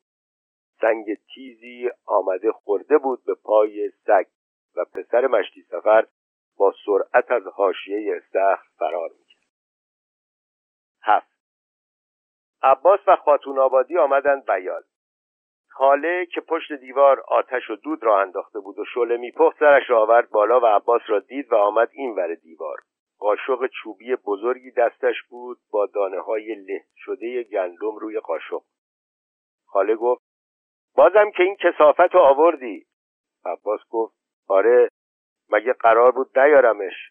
[0.80, 4.26] سنگ تیزی آمده خورده بود به پای سگ
[4.76, 6.06] و پسر مشتی سفر
[6.56, 9.46] با سرعت از حاشیه استخر فرار می‌کرد.
[11.02, 11.40] هفت.
[12.62, 14.82] عباس و خاتون آبادی آمدند بیال
[15.72, 20.02] خاله که پشت دیوار آتش و دود را انداخته بود و شله میپخت سرش را
[20.02, 22.78] آورد بالا و عباس را دید و آمد این ور دیوار.
[23.18, 28.62] قاشق چوبی بزرگی دستش بود با دانه های له شده گندم روی قاشق.
[29.66, 30.22] خاله گفت
[30.96, 32.86] بازم که این کسافت رو آوردی.
[33.44, 34.14] عباس گفت
[34.48, 34.88] آره
[35.50, 37.10] مگه قرار بود نیارمش.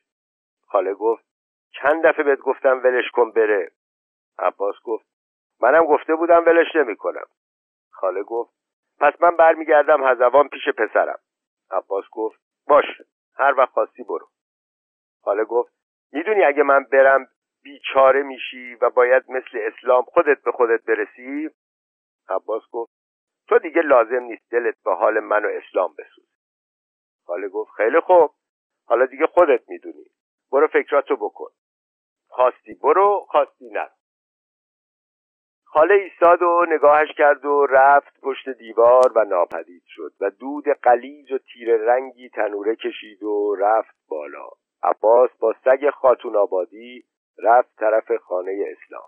[0.67, 1.25] خاله گفت
[1.71, 3.71] چند دفعه بهت گفتم ولش کن بره.
[4.39, 5.05] عباس گفت
[5.61, 7.25] منم گفته بودم ولش نمی‌کنم.
[7.99, 8.53] خاله گفت
[8.99, 11.19] پس من برمیگردم هزوان پیش پسرم.
[11.71, 12.85] عباس گفت باش
[13.35, 14.29] هر وقت خواستی برو.
[15.23, 15.73] خاله گفت
[16.13, 17.27] می‌دونی اگه من برم
[17.63, 21.49] بیچاره میشی و باید مثل اسلام خودت به خودت برسی؟
[22.29, 22.93] عباس گفت
[23.47, 26.29] تو دیگه لازم نیست دلت به حال من و اسلام بسوز
[27.25, 28.31] خاله گفت خیلی خوب
[28.85, 30.05] حالا دیگه خودت می‌دونی.
[30.51, 31.49] برو فکراتو بکن.
[32.29, 33.89] خواستی برو خواستی نه
[35.71, 41.31] خاله ایستاد و نگاهش کرد و رفت پشت دیوار و ناپدید شد و دود قلیز
[41.31, 44.49] و تیر رنگی تنوره کشید و رفت بالا.
[44.83, 47.03] عباس با سگ خاتون آبادی
[47.43, 49.07] رفت طرف خانه اسلام.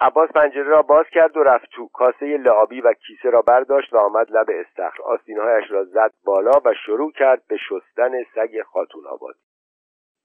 [0.00, 1.88] عباس پنجره را باز کرد و رفت تو.
[1.88, 5.02] کاسه لعابی و کیسه را برداشت و آمد لب استخر.
[5.02, 9.40] آستینهایش را زد بالا و شروع کرد به شستن سگ خاتون آبادی.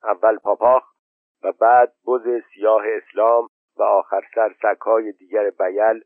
[0.04, 0.84] اول پاپاخ
[1.44, 6.04] و بعد بز سیاه اسلام و آخر سر سگهای دیگر بیل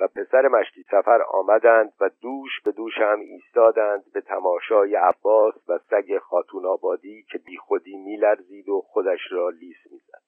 [0.00, 5.78] و پسر مشتی سفر آمدند و دوش به دوش هم ایستادند به تماشای عباس و
[5.78, 10.22] سگ خاتون آبادی که بی خودی میلرزید و خودش را لیس می‌زد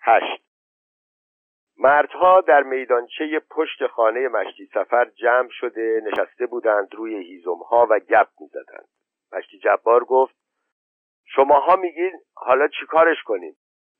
[0.00, 0.42] هشت.
[1.78, 8.28] مردها در میدانچه پشت خانه مشتی سفر جمع شده نشسته بودند روی هیزمها و گپ
[8.40, 8.88] می‌زدند
[9.32, 10.34] مشتی جبار گفت
[11.24, 13.56] شماها میگین حالا چیکارش کنیم؟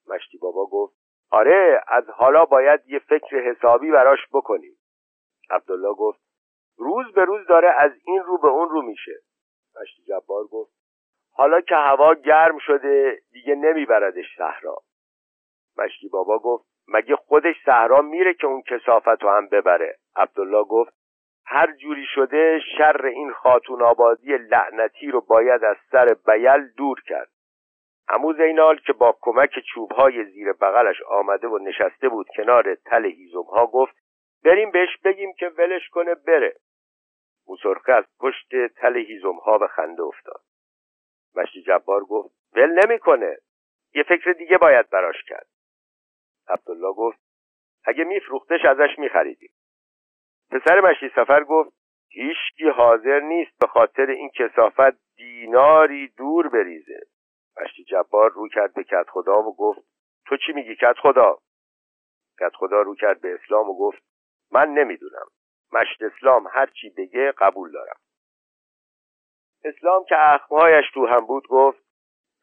[0.08, 0.94] مشتی بابا گفت
[1.30, 4.76] آره از حالا باید یه فکر حسابی براش بکنیم.
[5.50, 6.20] عبدالله گفت
[6.76, 9.12] روز به روز داره از این رو به اون رو میشه.
[9.80, 10.72] مشتی جبار گفت
[11.32, 14.76] حالا که هوا گرم شده دیگه نمیبردش صحرا.
[15.78, 20.92] مشتی بابا گفت مگه خودش صحرا میره که اون کسافت رو هم ببره؟ عبدالله گفت
[21.46, 27.30] هر جوری شده شر این خاتون آبادی لعنتی رو باید از سر بیل دور کرد.
[28.12, 33.66] امو زینال که با کمک چوبهای زیر بغلش آمده و نشسته بود کنار تل هیزمها
[33.66, 33.96] گفت
[34.44, 36.56] بریم بهش بگیم که ولش کنه بره.
[37.46, 40.40] موسرخه از پشت تل هیزمها به خنده افتاد.
[41.36, 43.36] مشتی جبار گفت ول نمی‌کنه.
[43.94, 45.46] یه فکر دیگه باید براش کرد.
[46.48, 47.18] عبدالله گفت
[47.84, 49.52] اگه میفروختش ازش میخریدیم.
[50.50, 51.72] پسر مشتی سفر گفت
[52.08, 57.00] هیچکی حاضر نیست به خاطر این کسافت دیناری دور بریزه.
[57.60, 59.80] مشتی جبار رو کرد به کت خدا و گفت
[60.26, 61.38] تو چی میگی کت خدا؟
[62.40, 64.02] کت خدا رو کرد به اسلام و گفت
[64.52, 65.26] من نمی‌دونم.
[65.72, 67.96] مشت اسلام هر چی بگه قبول دارم.
[69.64, 71.82] اسلام که اخمهایش تو هم بود گفت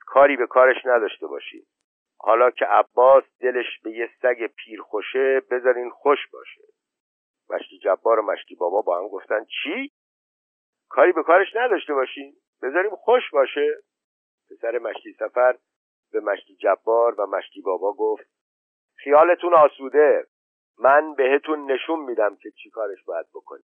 [0.06, 1.68] کاری به کارش نداشته باشید
[2.20, 6.62] حالا که عباس دلش به یه سگ پیر خوشه بذارین خوش باشه.
[7.50, 9.92] مشتی جبار و مشتی بابا با هم گفتن چی؟
[10.90, 13.78] کاری به کارش نداشته باشین بذاریم خوش باشه.
[14.50, 15.58] پسر مشتی سفر
[16.12, 18.30] به مشتی جبار و مشتی بابا گفت
[18.96, 20.28] خیالتون آسوده.
[20.80, 23.64] من بهتون نشون میدم که چی کارش باید بکنی.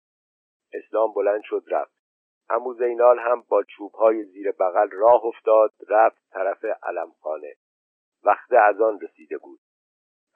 [0.73, 2.03] اسلام بلند شد رفت.
[2.51, 7.55] امو زینال هم با چوبهای زیر بغل راه افتاد رفت طرف علمخانه.
[8.23, 9.61] وقت از آن رسیده بود.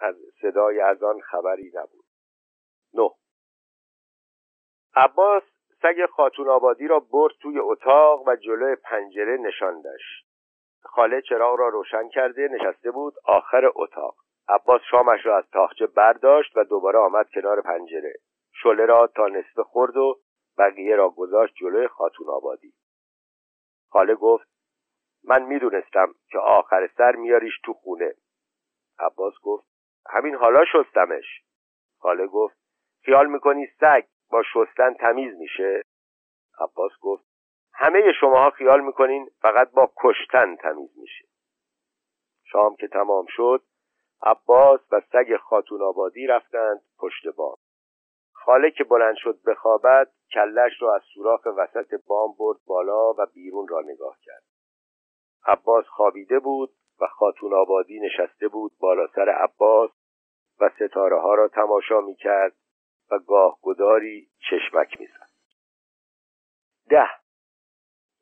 [0.00, 2.04] از صدای از آن خبری نبود.
[2.94, 3.11] نه.
[4.94, 5.42] عباس
[5.82, 10.26] سگ خاتون آبادی را برد توی اتاق و جلوی پنجره نشاندش
[10.87, 14.16] خاله چراغ را روشن کرده نشسته بود آخر اتاق.
[14.49, 18.14] عباس شامش را از تاخچه برداشت و دوباره آمد کنار پنجره.
[18.53, 20.20] شله را تا نصف خورد و
[20.59, 22.72] بقیه را گذاشت جلوی خاتون آبادی.
[23.90, 24.49] خاله گفت
[25.25, 28.14] من می‌دونستم که آخر سر میاریش تو خونه.
[28.99, 29.66] عباس گفت
[30.07, 31.42] همین حالا شستمش.
[31.99, 32.57] خاله گفت
[33.05, 35.83] خیال می‌کنی سگ با شستن تمیز میشه؟
[36.61, 37.26] عباس گفت
[37.79, 41.25] همه شماها خیال می‌کنین فقط با کشتن تمیز میشه.
[42.45, 43.62] شام که تمام شد
[44.23, 47.57] عباس و سگ خاتون آبادی رفتند پشت بام.
[48.33, 53.69] خاله که بلند شد بخوابد کلش را از سوراخ وسط بام برد بالا و بیرون
[53.69, 54.43] را نگاه کرد.
[55.47, 59.91] عباس خوابیده بود و خاتون آبادی نشسته بود بالا سر عباس
[60.61, 62.53] و ستاره ها را تماشا می کرد
[63.11, 65.29] و گاه گداری چشمک می زد.
[66.89, 67.26] ده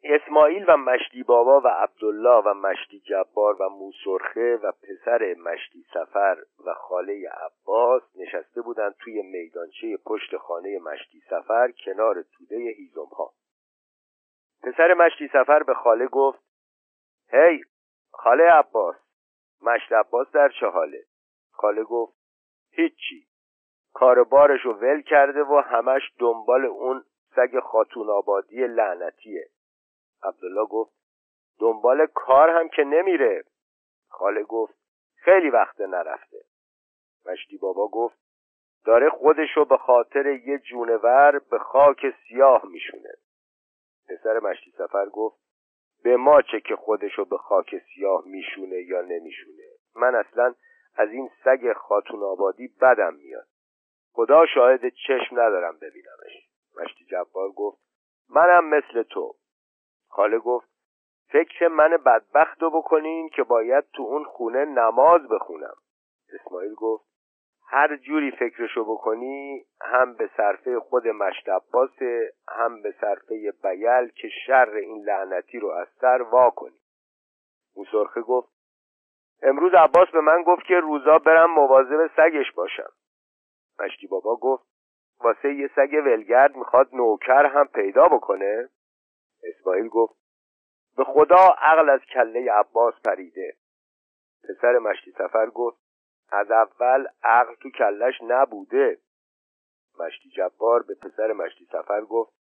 [0.06, 6.36] اسماعیل و مشتی بابا و عبدالله و مشتی جبار و موسرخه و پسر مشتی سفر
[6.66, 13.32] و خاله عباس نشسته بودند توی میدانچه پشت خانه مشتی سفر کنار توده هیزم ها
[14.62, 16.44] پسر مشتی سفر به خاله گفت
[17.28, 17.64] هی
[18.12, 18.96] خاله عباس
[19.62, 21.04] مشت عباس در چه حاله
[21.52, 22.14] خاله گفت
[22.70, 23.26] هیچی
[23.94, 27.04] کار بارشو ول کرده و همش دنبال اون
[27.36, 29.48] سگ خاتون آبادی لعنتیه.
[30.24, 30.92] عبدالله گفت
[31.60, 33.44] دنبال کار هم که نمیره.
[34.08, 34.74] خاله گفت
[35.14, 36.44] خیلی وقت نرفته.
[37.26, 38.18] مشتی بابا گفت
[38.84, 43.14] داره خودشو به خاطر یه جونور به خاک سیاه میشونه.
[44.08, 45.44] پسر مشتی سفر گفت
[46.04, 49.64] به ما چه که خودشو به خاک سیاه میشونه یا نمیشونه.
[49.96, 50.54] من اصلا
[50.96, 53.46] از این سگ خاتون آبادی بدم میاد.
[54.12, 56.48] خدا شاهد چشم ندارم ببینمش.
[56.76, 57.78] مشتی جبار گفت
[58.28, 59.34] منم مثل تو.
[60.14, 60.68] خاله گفت
[61.28, 65.74] فکر من بدبخت رو بکنین که باید تو اون خونه نماز بخونم.
[66.32, 67.04] اسماعیل گفت
[67.68, 71.48] هر جوری فکرشو بکنی هم به صرفه خود مشت
[72.48, 76.78] هم به صرفه بیل که شر این لعنتی رو از سر وا کنی.
[77.76, 78.48] موسرخه گفت
[79.42, 82.92] امروز عباس به من گفت که روزا برم مواظب سگش باشم.
[83.80, 84.64] مشتی بابا گفت
[85.20, 88.68] واسه یه سگ ولگرد می‌خواد نوکر هم پیدا بکنه؟
[89.44, 90.14] اسماعیل گفت
[90.96, 93.56] به خدا عقل از کله عباس پریده.
[94.48, 95.78] پسر مشتی سفر گفت
[96.32, 98.98] از اول عقل تو کلش نبوده.
[100.00, 102.34] مشتی جبار به پسر مشتی سفر گفت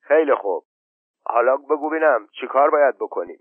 [0.00, 0.64] خیلی خوب.
[1.24, 3.40] حالا بگو بینم چی کار باید بکنیم.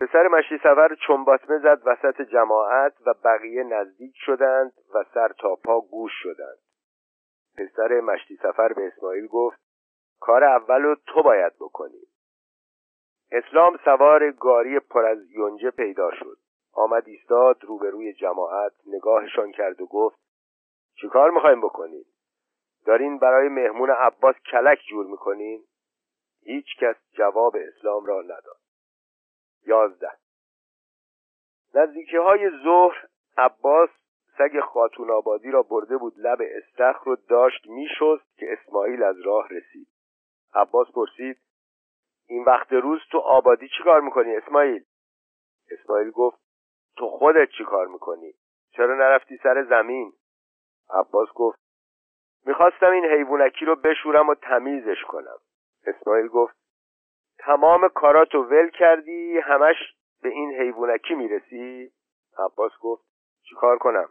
[0.00, 5.80] پسر مشتی سفر چنباتمه زد وسط جماعت و بقیه نزدیک شدند و سر تا پا
[5.80, 6.58] گوش شدند.
[7.56, 9.69] پسر مشتی سفر به اسماعیل گفت
[10.20, 12.02] کار اول رو تو باید بکنی.
[13.32, 16.38] اسلام سوار گاری پر از یونجه پیدا شد.
[16.72, 20.18] آمد ایستاد روبروی جماعت نگاهشان کرد و گفت
[21.00, 22.04] چیکار می‌خوایم بکنین
[22.86, 25.64] دارین برای مهمون عباس کلک جور می‌کنین؟
[26.42, 28.60] هیچ کس جواب اسلام را نداد.
[29.66, 30.10] یازده.
[31.74, 33.06] نزدیکی های ظهر
[33.38, 33.90] عباس
[34.38, 36.14] سگ خاتون آبادی را برده بود.
[36.16, 39.88] لب استخر رو داشت میشست که اسماعیل از راه رسید.
[40.54, 41.40] عباس پرسید
[42.28, 44.84] این وقت روز تو آبادی چی کار می‌کنی اسماعیل؟
[45.70, 46.38] اسماعیل گفت
[46.96, 48.34] تو خودت چی کار می‌کنی؟
[48.70, 50.12] چرا نرفتی سر زمین؟
[50.90, 51.58] عباس گفت
[52.46, 55.38] می‌خواستم این حیوانکی رو بشورم و تمیزش کنم.
[55.86, 56.56] اسماعیل گفت
[57.38, 59.76] تمام کاراتو ول کردی همش
[60.22, 61.92] به این حیوانکی می‌رسی؟
[62.38, 63.04] عباس گفت
[63.42, 64.08] چیکار کنم؟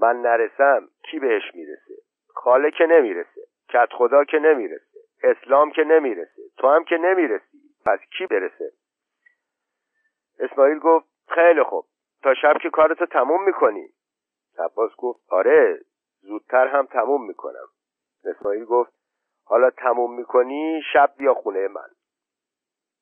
[0.00, 1.94] من نرسم کی بهش می‌رسه؟
[2.28, 4.93] خاله که نمی‌رسه کت خدا که نمی‌رسه.
[5.24, 6.42] اسلام که نمی‌رسه.
[6.56, 7.58] تو هم که نمی‌رسی.
[7.86, 8.72] پس کی برسه؟
[10.38, 11.86] اسماعیل گفت خیلی خوب.
[12.22, 13.88] تا شب که کارتو تموم می‌کنی.
[14.58, 15.80] عباس گفت آره
[16.20, 17.68] زودتر هم تموم می‌کنم.
[18.24, 18.92] اسماعیل گفت
[19.44, 21.88] حالا تموم می‌کنی شب بیا خونه من.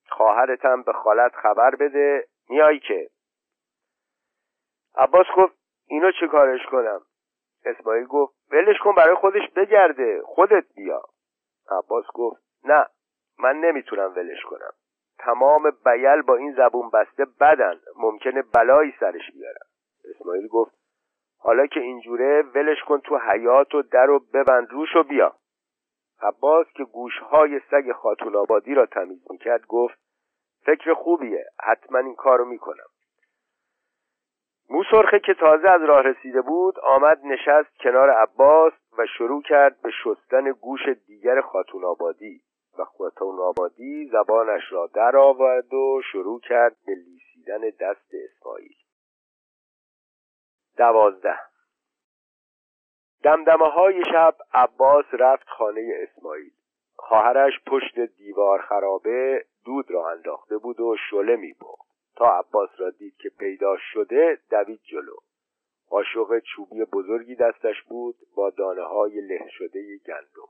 [0.09, 2.29] خواهرتم به خالت خبر بده.
[2.49, 3.11] میای که؟
[4.95, 5.55] عباس گفت
[5.87, 7.01] اینو چه کارش کنم؟
[7.65, 10.23] اسماعیل گفت ولش کن برای خودش بگرده.
[10.23, 11.03] خودت بیا.
[11.71, 12.87] عباس گفت نه
[13.39, 14.73] من نمی‌تونم ولش کنم.
[15.19, 19.67] تمام بیل با این زبون بسته بدن ممکنه بلایی سرش بیارم.
[20.15, 20.75] اسماعیل گفت
[21.39, 25.37] حالا که اینجوره ولش کن تو حیات و در و ببند روش و بیا.
[26.23, 29.99] عباس که گوشهای سگ خاتون آبادی را تمیز می‌کرد گفت
[30.67, 32.87] فکر خوبیه حتما این کارو می‌کنم.
[34.73, 39.91] موسرخه که تازه از راه رسیده بود آمد نشست کنار عباس و شروع کرد به
[40.05, 42.41] شستن گوش دیگر خاتون آبادی.
[42.79, 48.77] و خاتون آبادی زبانش را در آورد و شروع کرد به لیسیدن دست اسماعیل.
[50.77, 51.39] دوازده.
[53.23, 56.53] دمدمه های شب عباس رفت خانه اسماعیل.
[56.97, 61.55] خواهرش پشت دیوار خرابه دود را انداخته بود و شله می
[62.17, 65.17] تا عباس را دید که پیدا شده دوید جلو.
[65.89, 70.49] قاشق چوبی بزرگی دستش بود با دانه های له شده گندم.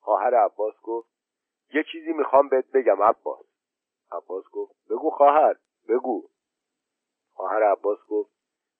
[0.00, 1.08] خواهر عباس گفت
[1.74, 3.46] یه چیزی می‌خوام بهت بگم عباس.
[4.12, 5.56] عباس گفت بگو خواهر
[5.88, 6.28] بگو.
[7.32, 8.30] خواهر عباس گفت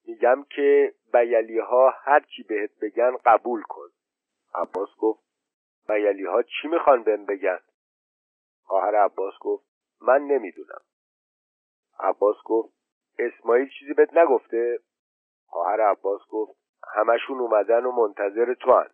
[0.06, 3.88] میگم که بیلی ها هر چی بهت بگن قبول کن.
[4.54, 5.24] عباس گفت
[5.88, 7.60] بیلی ها چی می‌خوان بهم بگن؟
[8.62, 9.64] خواهر عباس گفت
[10.00, 10.80] من نمی‌دونم.
[12.00, 12.74] عباس گفت
[13.18, 14.78] اسماعیل چیزی بهت نگفته؟
[15.46, 16.58] خواهر عباس گفت
[16.94, 18.90] همشون اومدن و منتظر تو هن.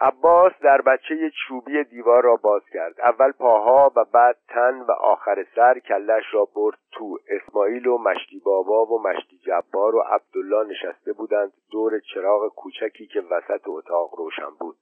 [0.00, 3.00] عباس در بچه چوبی دیوار را باز کرد.
[3.00, 7.18] اول پاها و بعد تن و آخر سر کلش را برد تو.
[7.28, 13.20] اسماعیل و مشتی بابا و مشتی جبار و عبدالله نشسته بودند دور چراغ کوچکی که
[13.20, 14.76] وسط اتاق روشن بود.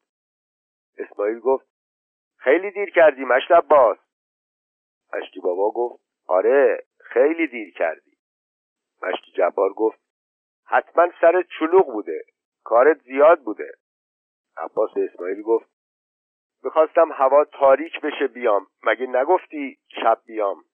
[0.99, 1.67] اسماعیل گفت
[2.37, 3.99] خیلی دیر کردی مشت عباس.
[5.15, 8.17] مشتی بابا گفت آره خیلی دیر کردی.
[9.03, 9.99] مشتی جبار گفت
[10.65, 12.25] حتما سر چلوغ بوده
[12.65, 13.73] کارت زیاد بوده.
[14.57, 15.67] عباس اسماعیل گفت
[16.63, 18.67] می‌خواستم هوا تاریک بشه بیام.
[18.83, 20.65] مگه نگفتی شب بیام؟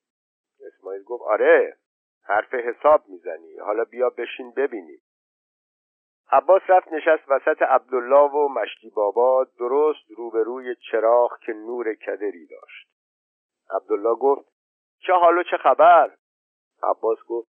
[0.67, 1.77] اسماعیل گفت آره
[2.25, 3.59] حرف حساب می‌زنی.
[3.59, 5.03] حالا بیا بشین ببینیم.
[6.33, 12.89] عباس رفت نشست وسط عبدالله و مشتی بابا درست روبروی چراغ که نور کدری داشت.
[13.71, 14.52] عبدالله گفت
[15.07, 16.17] چه حال چه خبر؟
[16.83, 17.49] عباس گفت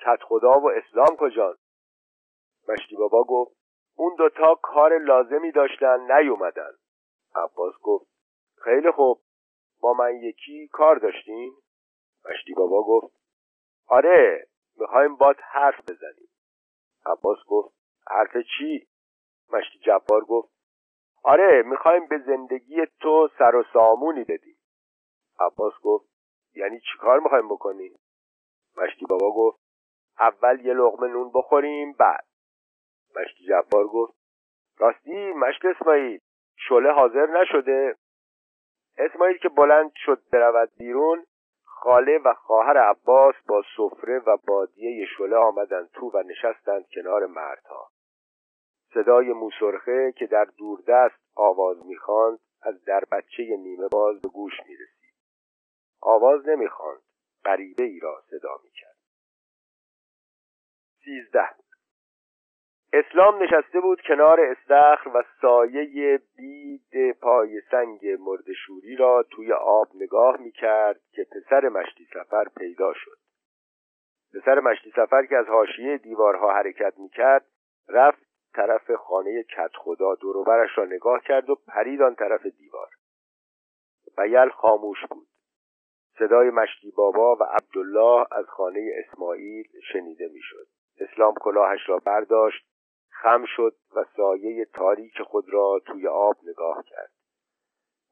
[0.00, 1.56] کت خدا و اسلام کجان؟
[2.68, 3.56] مشتی بابا گفت
[3.96, 6.70] اون دوتا کار لازمی داشتن نیومدن.
[7.34, 8.06] عباس گفت
[8.64, 9.20] خیلی خوب
[9.80, 11.52] با من یکی کار داشتین؟
[12.30, 13.14] مشتی بابا گفت
[13.86, 16.28] آره می‌خوایم باد حرف بزنیم.
[17.06, 17.74] عباس گفت
[18.10, 18.88] حرف چی؟
[19.52, 20.52] مشتی جبار گفت
[21.22, 24.58] آره می‌خوایم به زندگی تو سر و سامونی بدیم.
[25.40, 26.17] عباس گفت
[26.58, 27.98] یعنی چی کار می‌خوایم بکنیم؟
[28.76, 29.58] مشتی بابا گفت
[30.20, 32.24] اول یه لغمه نون بخوریم بعد.
[33.16, 34.14] مشتی جبار گفت
[34.78, 36.20] راستی مشت اسماعیل
[36.56, 37.96] شله حاضر نشده.
[38.98, 41.24] اسماعیل که بلند شد برود بیرون
[41.64, 47.88] خاله و خواهر عباس با سفره و بادیه شله آمدند تو و نشستند کنار مردها.
[48.94, 54.97] صدای موسرخه که در دوردست آواز می‌خواند از در بچه نیمه باز به گوش می‌رسید.
[56.00, 57.00] آواز نمی‌خواند.
[57.44, 58.96] غریبه ای را صدا می‌کرد.
[61.04, 61.48] سیزده.
[62.92, 70.36] اسلام نشسته بود کنار استخر و سایه بید پای سنگ مردشوری را توی آب نگاه
[70.40, 73.18] می‌کرد که پسر مشتی سفر پیدا شد.
[74.34, 77.46] پسر مشتی سفر که از حاشیه دیوارها حرکت می‌کرد
[77.88, 78.22] رفت
[78.54, 82.88] طرف خانه کت خدا دوروبرش را نگاه کرد و پرید آن طرف دیوار.
[84.16, 85.28] بیل خاموش بود.
[86.18, 90.66] صدای مشتی بابا و عبدالله از خانه اسماعیل شنیده می‌شد.
[91.00, 92.66] اسلام کلاهش را برداشت
[93.10, 97.10] خم شد و سایه تاریک خود را توی آب نگاه کرد.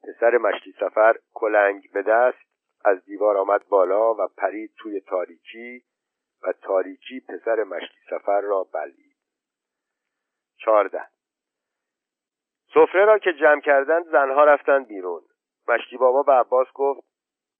[0.03, 2.47] پسر مشتی سفر کلنگ به دست
[2.85, 5.83] از دیوار آمد بالا و پرید توی تاریکی
[6.43, 9.17] و تاریکی پسر مشتی سفر را بلید.
[10.57, 11.07] چهارده.
[12.73, 15.21] سفره را که جمع کردند زنها رفتند بیرون.
[15.67, 17.16] مشتی بابا به عباس گفت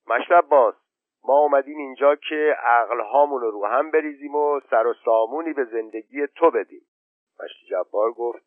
[0.09, 0.75] مشت عباس
[1.23, 6.27] ما اومدیم اینجا که عقلهامون رو رو هم بریزیم و سر و سامونی به زندگی
[6.35, 6.81] تو بدیم.
[7.43, 8.43] مشتی جبار گفت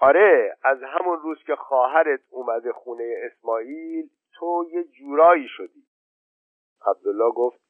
[0.00, 5.86] آره از همون روز که خواهرت اومده خونه اسماعیل تو یه جورایی شدی.
[6.86, 7.60] عبدالله گفت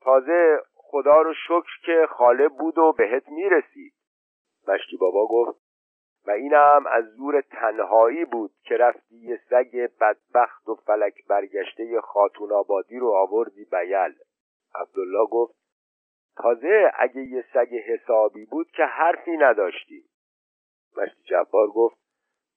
[0.00, 3.94] تازه خدا رو شکر که خاله بود و بهت می‌رسید.
[4.68, 5.69] مشتی بابا گفت
[6.26, 12.52] و اینم از زور تنهایی بود که رفتی یه سگ بدبخت و فلک برگشته خاتون
[12.52, 14.14] آبادی رو آوردی بیل.
[14.74, 15.54] عبدالله گفت
[16.36, 20.04] تازه اگه یه سگ حسابی بود که حرفی نداشتی.
[20.96, 21.96] مشتی جبار گفت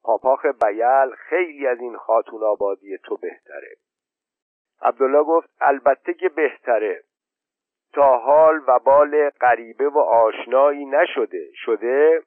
[0.03, 3.75] پاپاخ بیل خیلی از این خاتون آبادی تو بهتره.
[4.81, 7.03] عبدالله گفت البته که بهتره.
[7.93, 11.49] تا حال و بال غریبه و آشنایی نشده.
[11.53, 12.23] شده؟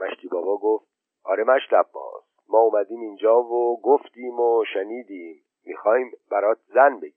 [0.00, 0.86] مشتی بابا گفت
[1.24, 7.14] آره مشت عباس ما اومدیم اینجا و گفتیم و شنیدیم می‌خوایم برات زن بگیریم.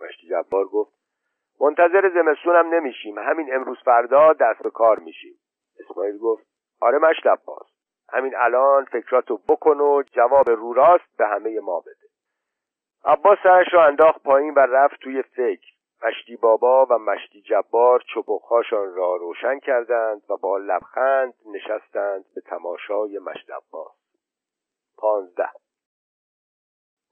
[0.00, 0.94] مشتی جبار گفت
[1.60, 5.38] منتظر زمستونم نمیشیم همین امروز فردا دست به کار میشیم.
[5.80, 6.46] اسماعیل گفت
[6.80, 7.66] آره مشت عباس
[8.08, 12.08] همین الان فکراتو بکن و جواب رو راست به همه ما بده.
[13.04, 15.73] عباس سرش را انداخت پایین و رفت توی فکر.
[16.04, 23.18] مشتی بابا و مشتی جبار چپخهاشان را روشن کردند و با لبخند نشستند به تماشای
[23.18, 23.92] مشت عباس.
[24.96, 25.48] پانزده.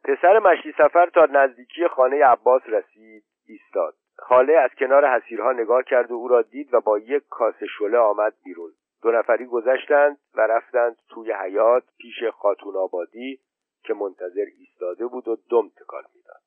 [0.05, 3.95] پسر مشتی سفر تا نزدیکی خانه عباس رسید ایستاد.
[4.18, 7.99] خاله از کنار حسیرها نگاه کرد و او را دید و با یک کاسه شله
[7.99, 8.72] آمد بیرون.
[9.03, 13.40] دو نفری گذشتند و رفتند توی حیات پیش خاتون آبادی
[13.84, 16.41] که منتظر ایستاده بود و دم تکان می‌داد.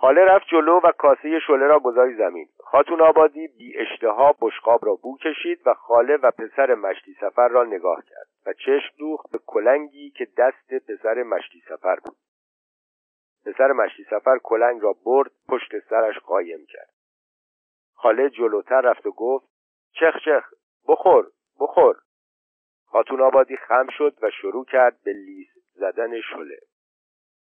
[0.00, 2.48] خاله رفت جلو و کاسه شله را گذاری زمین.
[2.58, 7.64] خاتون آبادی بی اشتها بشقاب را بو کشید و خاله و پسر مشتی سفر را
[7.64, 12.16] نگاه کرد و چشم دوخت به کلنگی که دست پسر مشتی سفر بود.
[13.46, 16.90] پسر مشتی سفر کلنگ را برد پشت سرش قایم کرد.
[17.94, 19.46] خاله جلوتر رفت و گفت
[19.92, 20.50] چخ چخ
[20.88, 21.26] بخور
[21.60, 21.96] بخور.
[22.86, 26.58] خاتون آبادی خم شد و شروع کرد به لیس زدن شله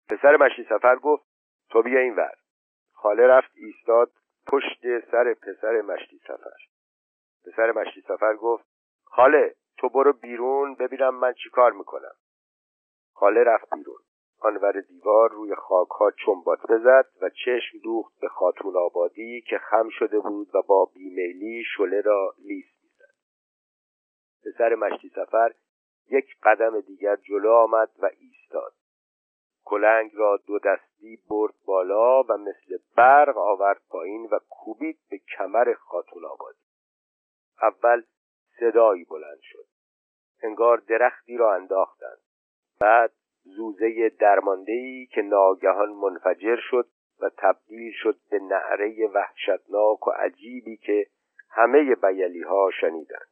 [0.08, 1.29] پسر مشتی سفر گفت
[1.70, 2.34] تو بیا این ور.
[2.92, 4.12] خاله رفت ایستاد
[4.46, 6.60] پشت سر پسر مشتی سفر.
[7.46, 8.64] پسر مشتی سفر گفت
[9.04, 12.14] خاله تو برو بیرون ببینم من چی کار می‌کنم.
[13.12, 14.00] خاله رفت بیرون.
[14.40, 20.20] آنور دیوار روی خاکها چنبات بزد و چشم دوخت به خاتون آبادی که خم شده
[20.20, 23.14] بود و با بیمیلی شله را لیس می‌زد.
[24.44, 25.52] پسر مشتی سفر
[26.10, 28.72] یک قدم دیگر جلو آمد و ایستاد.
[29.70, 35.74] کلنگ را دو دستی برد بالا و مثل برق آورد پایین و کوبید به کمر
[35.74, 36.58] خاتون آبادی
[37.62, 38.02] اول
[38.60, 39.66] صدایی بلند شد.
[40.42, 42.18] انگار درختی را انداختند.
[42.80, 43.12] بعد
[43.44, 46.88] زوزه درماندهی که ناگهان منفجر شد
[47.20, 51.06] و تبدیل شد به نعره وحشتناک و عجیبی که
[51.50, 53.29] همه بیلی ها شنیدند.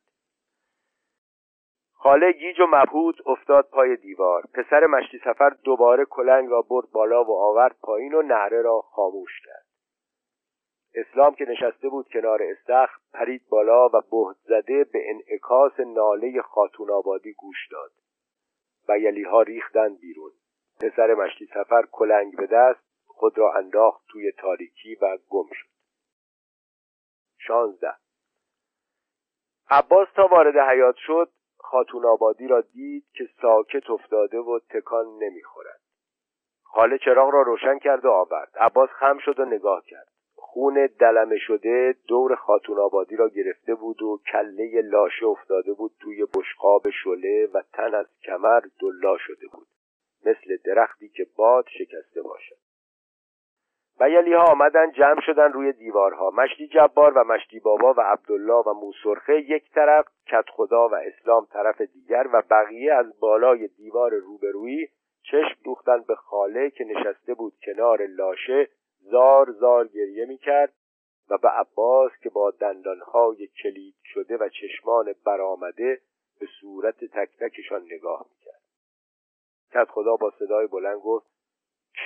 [2.01, 4.42] خاله گیج و مبهوت افتاد پای دیوار.
[4.55, 9.40] پسر مشتی سفر دوباره کلنگ را برد بالا و آورد پایین و نعره را خاموش
[9.46, 9.66] کرد.
[10.94, 16.90] اسلام که نشسته بود کنار استخر پرید بالا و بهت زده به انعکاس ناله خاتون
[16.90, 17.90] آبادی گوش داد.
[18.88, 20.32] بیلی ها ریختند بیرون.
[20.80, 25.68] پسر مشتی سفر کلنگ به دست خود را انداخت توی تاریکی و گم شد.
[27.38, 27.94] شانزده.
[29.70, 31.30] عباس تا وارد حیات شد
[31.71, 35.81] خاتون آبادی را دید که ساکت افتاده و تکان نمی‌خورد.
[36.62, 38.53] خاله چراغ را روشن کرد و آورد.
[38.61, 40.09] عباس خم شد و نگاه کرد.
[40.37, 46.27] خون دلمه شده دور خاتون آبادی را گرفته بود و کله لاشه افتاده بود توی
[46.35, 49.66] بشقاب شله و تن از کمر دلا شده بود.
[50.27, 52.68] مثل درختی که باد شکسته باشد.
[54.01, 56.30] بیلی ها آمدن جمع شدن روی دیوارها.
[56.30, 61.46] مشتی جبار و مشتی بابا و عبدالله و موسرخه یک طرف کت خدا و اسلام
[61.53, 64.88] طرف دیگر و بقیه از بالای دیوار روبرویی
[65.22, 68.68] چشم دوختن به خاله که نشسته بود کنار لاشه
[69.01, 70.72] زار زار گریه می‌کرد
[71.30, 76.01] و به عباس که با دندانهای کلید شده و چشمان برآمده
[76.40, 78.62] به صورت تک تکشان نگاه می‌کرد.
[79.72, 81.26] کت خدا با صدای بلند گفت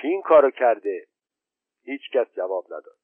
[0.01, 1.07] کی این کارو کرده؟
[1.85, 2.97] هیچ کس جواب نداد.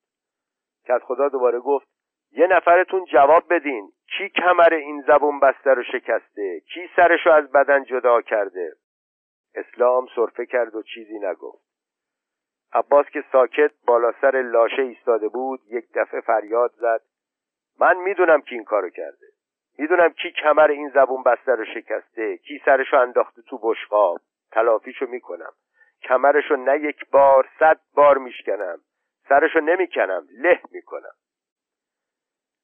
[0.88, 1.88] کت خدا دوباره گفت
[2.32, 3.92] یه نفرتون جواب بدین.
[4.18, 8.74] کی کمر این زبون بسته رو شکسته؟ کی سرشو از بدن جدا کرده؟
[9.56, 11.70] اسلام صرفه کرد و چیزی نگفت.
[12.74, 17.02] عباس که ساکت بالا سر لاشه ایستاده بود یک دفعه فریاد زد
[17.80, 19.28] من می‌دونم کی این کارو کرده.
[19.78, 24.18] می‌دونم کی کمر این زبون بسته رو شکسته کی سرشو انداخته تو بشقاب.
[24.52, 25.52] تلافیشو می‌کنم.
[26.04, 28.80] کمرشو نه یک بار صد بار میشکنم.
[29.30, 31.14] سرشو نمی‌کنم له می‌کنم.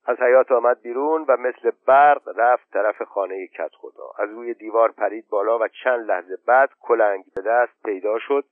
[0.06, 4.12] از حیات آمد بیرون و مثل برق رفت طرف خانه کت خدا.
[4.18, 8.46] از روی دیوار پرید بالا و چند لحظه بعد کلنگ به دست پیدا شد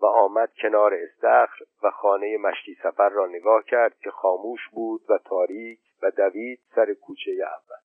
[0.00, 5.18] و آمد کنار استخر و خانه مشتی سفر را نگاه کرد که خاموش بود و
[5.18, 7.80] تاریک و دوید سر کوچه اول.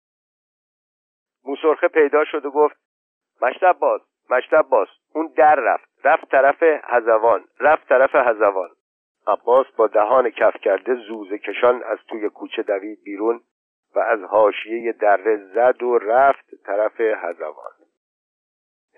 [1.46, 2.76] موسرخه پیدا شد و گفت
[3.42, 5.90] مشتب باز مشتب باز اون در رفت.
[6.08, 8.70] رفت طرف هزوان رفت طرف هزوان
[9.28, 13.42] عباس با دهان کف کرده زوزه کشان از توی کوچه دوید بیرون
[13.96, 17.72] و از حاشیه دره زد و رفت طرف هزوان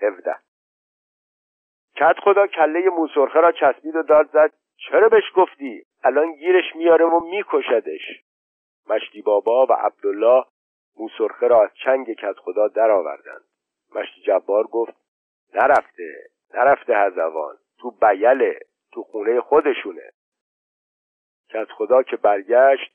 [0.02, 0.36] هفده.
[1.96, 7.04] کت خدا کله موسرخه را چسبید و داد زد چرا بهش گفتی؟ الان گیرش میاره
[7.04, 8.22] و میکشدش.
[8.88, 10.44] مشتی بابا و عبدالله
[10.98, 13.44] موسرخه را از چنگ کت خدا درآوردند.
[13.94, 14.94] مشتی جبار گفت
[15.54, 16.30] نرفته.
[16.54, 18.60] نرفته هزوان تو بیله
[18.92, 20.10] تو خونه خودشونه.
[21.48, 22.92] که از خدا که برگشت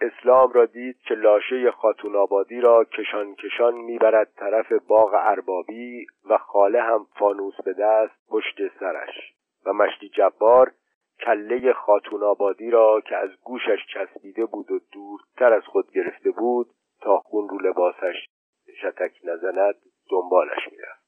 [0.00, 6.38] اسلام را دید که لاشه خاتون آبادی را کشان کشان می‌برد طرف باغ اربابی و
[6.38, 9.32] خاله هم فانوس به دست پشت سرش.
[9.66, 10.72] و مشتی جبار
[11.20, 16.66] کله خاتون آبادی را که از گوشش چسبیده بود و دورتر از خود گرفته بود
[17.00, 18.26] تا خون رو لباسش
[18.82, 19.74] شتک نزند
[20.10, 21.05] دنبالش می‌رفت.